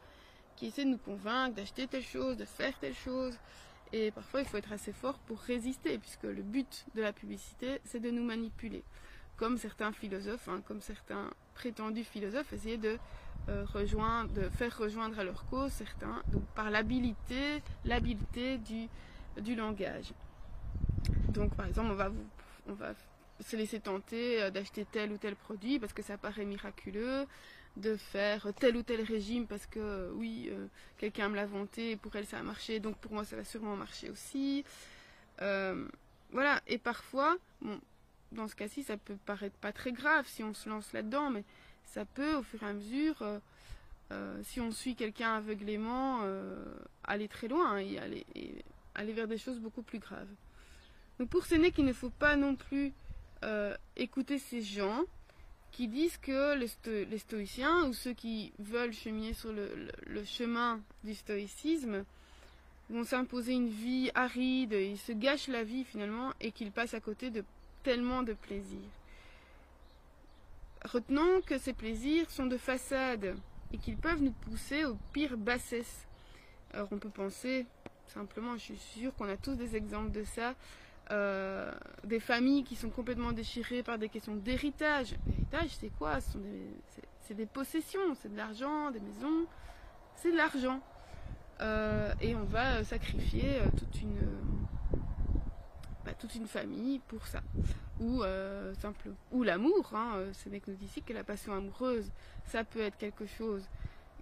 qui 0.56 0.66
essaie 0.66 0.84
de 0.84 0.90
nous 0.90 0.98
convaincre 0.98 1.54
d'acheter 1.54 1.86
telle 1.86 2.02
chose, 2.02 2.36
de 2.36 2.44
faire 2.44 2.76
telle 2.80 2.96
chose. 2.96 3.38
Et 3.92 4.10
parfois, 4.10 4.40
il 4.40 4.46
faut 4.46 4.56
être 4.56 4.72
assez 4.72 4.92
fort 4.92 5.18
pour 5.20 5.38
résister, 5.38 5.98
puisque 5.98 6.24
le 6.24 6.42
but 6.42 6.84
de 6.96 7.02
la 7.02 7.12
publicité, 7.12 7.80
c'est 7.84 8.00
de 8.00 8.10
nous 8.10 8.24
manipuler. 8.24 8.82
Comme 9.36 9.58
certains 9.58 9.92
philosophes, 9.92 10.48
hein, 10.48 10.62
comme 10.66 10.80
certains 10.80 11.30
prétendus 11.54 12.04
philosophes, 12.04 12.52
essayer 12.52 12.76
de, 12.76 12.98
euh, 13.50 13.66
rejoindre, 13.74 14.32
de 14.32 14.48
faire 14.48 14.74
rejoindre 14.78 15.18
à 15.18 15.24
leur 15.24 15.44
cause 15.50 15.70
certains, 15.70 16.22
donc 16.28 16.44
par 16.54 16.70
l'habileté, 16.70 17.62
l'habileté 17.84 18.56
du, 18.56 18.88
du 19.36 19.54
langage. 19.54 20.14
Donc, 21.28 21.54
par 21.54 21.66
exemple, 21.66 21.90
on 21.90 21.94
va 21.94 22.10
on 22.66 22.72
va 22.72 22.94
se 23.40 23.56
laisser 23.56 23.80
tenter 23.80 24.42
euh, 24.42 24.50
d'acheter 24.50 24.86
tel 24.90 25.12
ou 25.12 25.18
tel 25.18 25.36
produit 25.36 25.78
parce 25.78 25.92
que 25.92 26.00
ça 26.00 26.16
paraît 26.16 26.46
miraculeux, 26.46 27.26
de 27.76 27.96
faire 27.96 28.48
tel 28.58 28.78
ou 28.78 28.82
tel 28.82 29.02
régime 29.02 29.46
parce 29.46 29.66
que 29.66 29.78
euh, 29.78 30.10
oui, 30.14 30.50
quelqu'un 30.96 31.28
me 31.28 31.36
l'a 31.36 31.44
vanté 31.44 31.90
et 31.90 31.96
pour 31.96 32.16
elle 32.16 32.24
ça 32.24 32.38
a 32.38 32.42
marché, 32.42 32.80
donc 32.80 32.96
pour 32.96 33.12
moi 33.12 33.24
ça 33.24 33.36
va 33.36 33.44
sûrement 33.44 33.76
marcher 33.76 34.08
aussi. 34.08 34.64
voilà, 35.38 36.62
et 36.66 36.78
parfois, 36.78 37.36
bon, 37.60 37.78
dans 38.34 38.48
ce 38.48 38.54
cas-ci, 38.54 38.82
ça 38.82 38.96
peut 38.96 39.16
paraître 39.26 39.56
pas 39.56 39.72
très 39.72 39.92
grave 39.92 40.26
si 40.26 40.42
on 40.42 40.54
se 40.54 40.68
lance 40.68 40.92
là-dedans, 40.92 41.30
mais 41.30 41.44
ça 41.86 42.04
peut 42.04 42.34
au 42.34 42.42
fur 42.42 42.62
et 42.62 42.66
à 42.66 42.72
mesure, 42.72 43.22
si 44.42 44.60
on 44.60 44.70
suit 44.70 44.94
quelqu'un 44.94 45.34
aveuglément, 45.34 46.20
aller 47.04 47.28
très 47.28 47.48
loin 47.48 47.78
et 47.78 47.98
aller, 47.98 49.12
vers 49.12 49.28
des 49.28 49.38
choses 49.38 49.58
beaucoup 49.58 49.82
plus 49.82 49.98
graves. 49.98 50.28
Donc 51.18 51.28
pour 51.28 51.44
Sénèque, 51.44 51.78
il 51.78 51.84
ne 51.84 51.92
faut 51.92 52.10
pas 52.10 52.36
non 52.36 52.56
plus 52.56 52.92
euh, 53.44 53.76
écouter 53.96 54.38
ces 54.38 54.62
gens 54.62 55.02
qui 55.70 55.88
disent 55.88 56.16
que 56.18 56.54
les, 56.54 57.18
stoïciens 57.18 57.84
ou 57.86 57.92
ceux 57.92 58.14
qui 58.14 58.52
veulent 58.58 58.92
cheminer 58.92 59.34
sur 59.34 59.52
le, 59.52 60.24
chemin 60.24 60.80
du 61.02 61.14
stoïcisme 61.14 62.04
vont 62.88 63.04
s'imposer 63.04 63.52
une 63.52 63.68
vie 63.68 64.10
aride, 64.14 64.72
ils 64.72 64.98
se 64.98 65.12
gâchent 65.12 65.48
la 65.48 65.64
vie 65.64 65.84
finalement 65.84 66.32
et 66.40 66.52
qu'ils 66.52 66.70
passent 66.70 66.94
à 66.94 67.00
côté 67.00 67.30
de 67.30 67.44
tellement 67.84 68.22
de 68.22 68.32
plaisirs. 68.32 68.80
Retenons 70.84 71.40
que 71.46 71.58
ces 71.58 71.72
plaisirs 71.72 72.28
sont 72.30 72.46
de 72.46 72.56
façade 72.56 73.36
et 73.72 73.78
qu'ils 73.78 73.96
peuvent 73.96 74.22
nous 74.22 74.32
pousser 74.32 74.84
aux 74.84 74.98
pires 75.12 75.36
bassesses. 75.36 76.06
Alors 76.72 76.88
on 76.90 76.98
peut 76.98 77.08
penser 77.08 77.66
simplement, 78.08 78.54
je 78.56 78.62
suis 78.62 78.76
sûre 78.76 79.14
qu'on 79.14 79.28
a 79.28 79.36
tous 79.36 79.54
des 79.54 79.76
exemples 79.76 80.10
de 80.10 80.24
ça, 80.24 80.54
euh, 81.10 81.72
des 82.04 82.20
familles 82.20 82.64
qui 82.64 82.76
sont 82.76 82.90
complètement 82.90 83.32
déchirées 83.32 83.82
par 83.82 83.98
des 83.98 84.08
questions 84.08 84.34
d'héritage. 84.34 85.14
L'héritage, 85.26 85.76
c'est 85.80 85.90
quoi? 85.98 86.18
C'est 87.20 87.34
des, 87.34 87.46
possessions, 87.46 88.14
c'est 88.20 88.32
de 88.32 88.36
l'argent, 88.36 88.90
des 88.90 89.00
maisons, 89.00 89.46
c'est 90.16 90.32
de 90.32 90.36
l'argent. 90.36 90.80
Euh, 91.60 92.12
et 92.20 92.34
on 92.34 92.44
va 92.44 92.84
sacrifier 92.84 93.60
euh, 93.60 93.66
toute 93.78 94.02
une, 94.02 94.18
toute 96.18 96.34
une 96.34 96.46
famille 96.46 97.00
pour 97.08 97.26
ça. 97.26 97.42
Ou 98.00 98.22
simple, 98.80 99.10
ou 99.30 99.42
l'amour. 99.42 99.92
Hein, 99.94 100.24
ce 100.32 100.48
n'est 100.48 100.60
que 100.60 100.70
nous 100.70 100.76
dit 100.76 100.86
ici 100.86 101.02
que 101.02 101.12
la 101.12 101.24
passion 101.24 101.52
amoureuse, 101.52 102.10
ça 102.46 102.64
peut 102.64 102.80
être 102.80 102.96
quelque 102.96 103.26
chose 103.26 103.68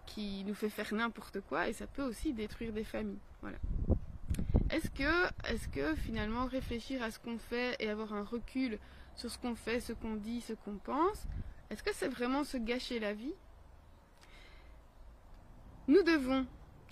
qui 0.06 0.44
nous 0.44 0.54
fait 0.54 0.68
faire 0.68 0.92
n'importe 0.92 1.40
quoi 1.40 1.68
et 1.68 1.72
ça 1.72 1.86
peut 1.86 2.02
aussi 2.02 2.32
détruire 2.32 2.72
des 2.72 2.84
familles. 2.84 3.20
Voilà. 3.40 3.58
Est-ce 4.70 4.90
que, 4.90 5.26
est 5.52 5.70
que 5.70 5.94
finalement 5.94 6.46
réfléchir 6.46 7.02
à 7.02 7.10
ce 7.10 7.18
qu'on 7.18 7.38
fait 7.38 7.76
et 7.78 7.88
avoir 7.88 8.14
un 8.14 8.24
recul 8.24 8.78
sur 9.16 9.30
ce 9.30 9.38
qu'on 9.38 9.54
fait, 9.54 9.80
ce 9.80 9.92
qu'on 9.92 10.16
dit, 10.16 10.40
ce 10.40 10.54
qu'on 10.54 10.76
pense, 10.76 11.26
est-ce 11.70 11.82
que 11.82 11.94
c'est 11.94 12.08
vraiment 12.08 12.44
se 12.44 12.56
gâcher 12.56 12.98
la 12.98 13.12
vie? 13.12 13.34
Nous 15.88 16.02
devons 16.02 16.46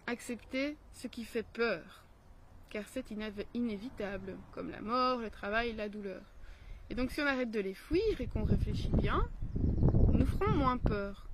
accepter 0.06 0.76
ce 0.92 1.06
qui 1.06 1.24
fait 1.24 1.46
peur, 1.46 2.04
car 2.70 2.84
c'est 2.88 3.04
inévitable, 3.54 4.36
comme 4.52 4.70
la 4.70 4.80
mort, 4.80 5.18
le 5.18 5.30
travail, 5.30 5.74
la 5.74 5.88
douleur. 5.88 6.22
Et 6.88 6.94
donc 6.94 7.10
si 7.10 7.20
on 7.20 7.26
arrête 7.26 7.50
de 7.50 7.60
les 7.60 7.74
fuir 7.74 8.20
et 8.20 8.26
qu'on 8.26 8.44
réfléchit 8.44 8.92
bien, 8.94 9.28
nous 10.12 10.26
ferons 10.26 10.52
moins 10.52 10.78
peur. 10.78 11.28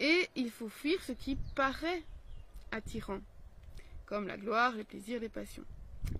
Et 0.00 0.28
il 0.34 0.50
faut 0.50 0.68
fuir 0.68 1.00
ce 1.02 1.12
qui 1.12 1.36
paraît 1.54 2.02
attirant 2.72 3.20
comme 4.06 4.26
la 4.26 4.36
gloire, 4.36 4.72
les 4.72 4.84
plaisirs, 4.84 5.20
les 5.20 5.28
passions, 5.28 5.64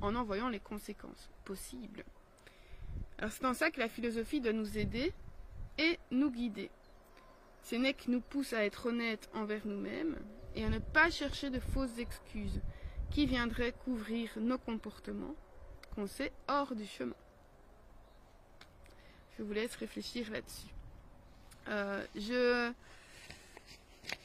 en 0.00 0.14
en 0.14 0.24
voyant 0.24 0.48
les 0.48 0.60
conséquences 0.60 1.30
possibles. 1.44 2.04
Alors 3.18 3.30
c'est 3.32 3.44
en 3.44 3.54
ça 3.54 3.70
que 3.70 3.80
la 3.80 3.88
philosophie 3.88 4.40
doit 4.40 4.52
nous 4.52 4.76
aider 4.76 5.12
et 5.78 5.98
nous 6.10 6.30
guider. 6.30 6.70
Sénèque 7.62 8.08
nous 8.08 8.20
pousse 8.20 8.52
à 8.52 8.64
être 8.64 8.86
honnêtes 8.86 9.28
envers 9.34 9.66
nous-mêmes 9.66 10.16
et 10.54 10.64
à 10.64 10.68
ne 10.68 10.78
pas 10.78 11.10
chercher 11.10 11.50
de 11.50 11.60
fausses 11.60 11.98
excuses 11.98 12.60
qui 13.10 13.26
viendraient 13.26 13.72
couvrir 13.72 14.30
nos 14.38 14.58
comportements 14.58 15.34
qu'on 15.94 16.06
sait 16.06 16.32
hors 16.48 16.74
du 16.74 16.86
chemin. 16.86 17.14
Je 19.36 19.42
vous 19.42 19.52
laisse 19.52 19.76
réfléchir 19.76 20.30
là-dessus. 20.30 20.68
Euh, 21.68 22.04
je 22.14 22.72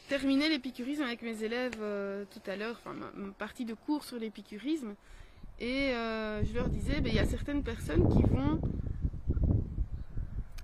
terminé 0.07 0.49
l'épicurisme 0.49 1.03
avec 1.03 1.21
mes 1.21 1.43
élèves 1.43 1.77
euh, 1.79 2.25
tout 2.29 2.41
à 2.45 2.55
l'heure, 2.57 2.77
enfin 2.79 2.93
ma, 2.93 3.31
partie 3.31 3.65
de 3.65 3.73
cours 3.73 4.03
sur 4.03 4.17
l'épicurisme, 4.17 4.93
et 5.59 5.93
euh, 5.93 6.43
je 6.43 6.53
leur 6.53 6.67
disais, 6.67 6.99
ben, 6.99 7.09
il 7.09 7.15
y 7.15 7.19
a 7.19 7.25
certaines 7.25 7.63
personnes 7.63 8.07
qui 8.09 8.21
vont 8.23 8.61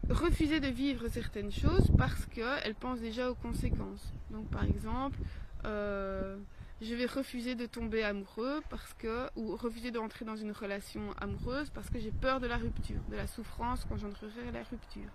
refuser 0.09 0.59
de 0.59 0.67
vivre 0.67 1.07
certaines 1.07 1.51
choses 1.51 1.91
parce 1.97 2.25
qu'elles 2.25 2.75
pensent 2.75 2.99
déjà 2.99 3.31
aux 3.31 3.35
conséquences. 3.35 4.13
Donc 4.31 4.49
par 4.49 4.65
exemple, 4.65 5.17
je 6.81 6.93
vais 6.93 7.05
refuser 7.05 7.55
de 7.55 7.65
tomber 7.65 8.03
amoureux 8.03 8.61
parce 8.69 8.93
que, 8.93 9.29
ou 9.35 9.55
refuser 9.55 9.91
d'entrer 9.91 10.25
dans 10.25 10.35
une 10.35 10.51
relation 10.51 11.13
amoureuse 11.19 11.69
parce 11.71 11.89
que 11.89 11.99
j'ai 11.99 12.11
peur 12.11 12.39
de 12.39 12.47
la 12.47 12.57
rupture, 12.57 13.01
de 13.09 13.15
la 13.15 13.27
souffrance 13.27 13.85
qu'engendrerait 13.85 14.51
la 14.53 14.63
rupture. 14.63 15.09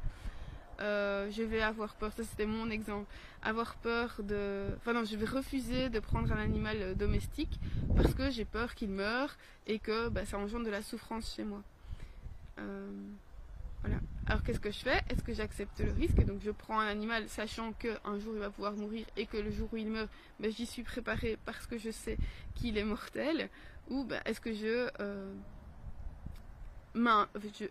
Euh, 0.81 1.31
je 1.31 1.43
vais 1.43 1.63
avoir 1.63 1.95
peur, 1.95 2.13
ça 2.13 2.25
c'était 2.25 2.47
mon 2.47 2.69
exemple, 2.71 3.07
avoir 3.43 3.77
peur 3.77 4.17
de... 4.21 4.71
Enfin 4.79 4.95
non, 4.95 5.05
je 5.05 5.17
vais 5.17 5.27
refuser 5.27 5.91
de 5.91 6.01
prendre 6.01 6.33
un 6.33 6.39
animal 6.39 6.77
euh, 6.81 6.95
domestique 6.95 7.61
parce 7.95 8.15
que 8.15 8.31
j'ai 8.31 8.45
peur 8.45 8.75
qu'il 8.75 8.91
meure 8.91 9.37
et 9.67 9.79
que 9.79 10.09
bah, 10.09 10.25
ça 10.25 10.39
engendre 10.39 10.65
de 10.65 10.71
la 10.71 10.83
souffrance 10.83 11.35
chez 11.37 11.45
moi. 11.45 11.63
Euh, 12.59 12.91
voilà. 13.83 13.99
Alors 14.27 14.43
qu'est-ce 14.45 14.61
que 14.61 14.71
je 14.71 14.79
fais? 14.79 15.03
Est-ce 15.11 15.23
que 15.23 15.35
j'accepte 15.35 15.81
le 15.81 15.93
risque? 15.93 16.25
Donc 16.25 16.41
je 16.41 16.51
prends 16.51 16.79
un 16.79 16.87
animal 16.87 17.29
sachant 17.29 17.73
qu'un 17.73 18.19
jour 18.19 18.35
il 18.35 18.41
va 18.41 18.51
pouvoir 18.51 18.75
mourir 18.75 19.05
et 19.17 19.27
que 19.27 19.37
le 19.37 19.51
jour 19.51 19.69
où 19.73 19.77
il 19.77 19.89
meurt, 19.89 20.09
bah, 20.39 20.49
j'y 20.51 20.67
suis 20.67 20.85
préparée 20.85 21.37
parce 21.45 21.67
que 21.67 21.79
je 21.79 21.91
sais 21.91 22.17
qu'il 22.55 22.79
est 22.79 22.85
mortel 22.85 23.49
Ou 23.89 24.05
bah, 24.05 24.21
est-ce 24.25 24.41
que 24.41 24.55
je... 24.55 24.89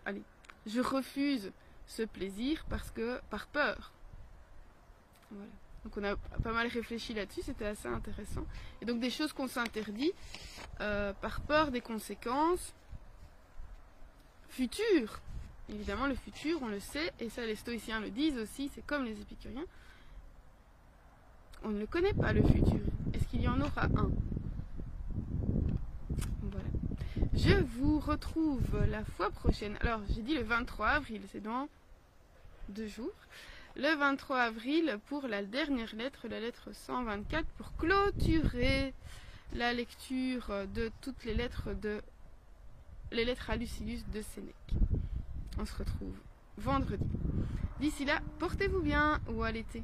Allez, 0.05 0.23
je 0.65 0.81
refuse 0.81 1.51
ce 1.87 2.03
plaisir 2.03 2.65
parce 2.69 2.91
que 2.91 3.19
par 3.29 3.47
peur. 3.47 3.93
Voilà. 5.31 5.49
Donc 5.83 5.97
on 5.97 6.03
a 6.03 6.15
pas 6.15 6.51
mal 6.51 6.67
réfléchi 6.67 7.13
là-dessus, 7.13 7.41
c'était 7.43 7.65
assez 7.65 7.87
intéressant. 7.87 8.45
Et 8.81 8.85
donc 8.85 8.99
des 8.99 9.09
choses 9.09 9.33
qu'on 9.33 9.47
s'interdit 9.47 10.11
euh, 10.79 11.13
par 11.13 11.41
peur 11.41 11.71
des 11.71 11.81
conséquences 11.81 12.73
futures. 14.49 15.21
Évidemment, 15.71 16.07
le 16.07 16.15
futur, 16.15 16.61
on 16.61 16.67
le 16.67 16.79
sait, 16.79 17.11
et 17.19 17.29
ça 17.29 17.45
les 17.45 17.55
stoïciens 17.55 18.01
le 18.01 18.09
disent 18.09 18.37
aussi, 18.37 18.69
c'est 18.75 18.85
comme 18.85 19.05
les 19.05 19.19
épicuriens. 19.19 19.65
On 21.63 21.69
ne 21.69 21.79
le 21.79 21.87
connaît 21.87 22.13
pas 22.13 22.33
le 22.33 22.43
futur. 22.43 22.81
Est-ce 23.13 23.27
qu'il 23.27 23.41
y 23.41 23.47
en 23.47 23.59
aura 23.61 23.85
un? 23.85 24.11
Voilà. 26.41 26.67
Je 27.33 27.53
vous 27.77 27.99
retrouve 27.99 28.83
la 28.89 29.05
fois 29.05 29.29
prochaine. 29.29 29.77
Alors, 29.81 30.01
j'ai 30.09 30.21
dit 30.21 30.33
le 30.33 30.43
23 30.43 30.87
avril, 30.87 31.21
c'est 31.31 31.41
dans 31.41 31.69
deux 32.69 32.87
jours, 32.87 33.13
le 33.75 33.95
23 33.95 34.39
avril 34.39 34.99
pour 35.07 35.27
la 35.27 35.43
dernière 35.43 35.95
lettre, 35.95 36.27
la 36.27 36.39
lettre 36.39 36.69
124, 36.73 37.45
pour 37.57 37.75
clôturer 37.77 38.93
la 39.53 39.73
lecture 39.73 40.51
de 40.73 40.91
toutes 41.01 41.23
les 41.23 41.33
lettres 41.33 41.73
de 41.73 42.01
les 43.11 43.25
lettres 43.25 43.49
à 43.49 43.55
Lucilius 43.55 44.05
de 44.13 44.21
Sénèque. 44.21 45.00
On 45.61 45.65
se 45.65 45.75
retrouve 45.75 46.17
vendredi. 46.57 47.05
D'ici 47.79 48.03
là, 48.03 48.19
portez-vous 48.39 48.81
bien 48.81 49.19
ou 49.29 49.43
à 49.43 49.51
l'été. 49.51 49.83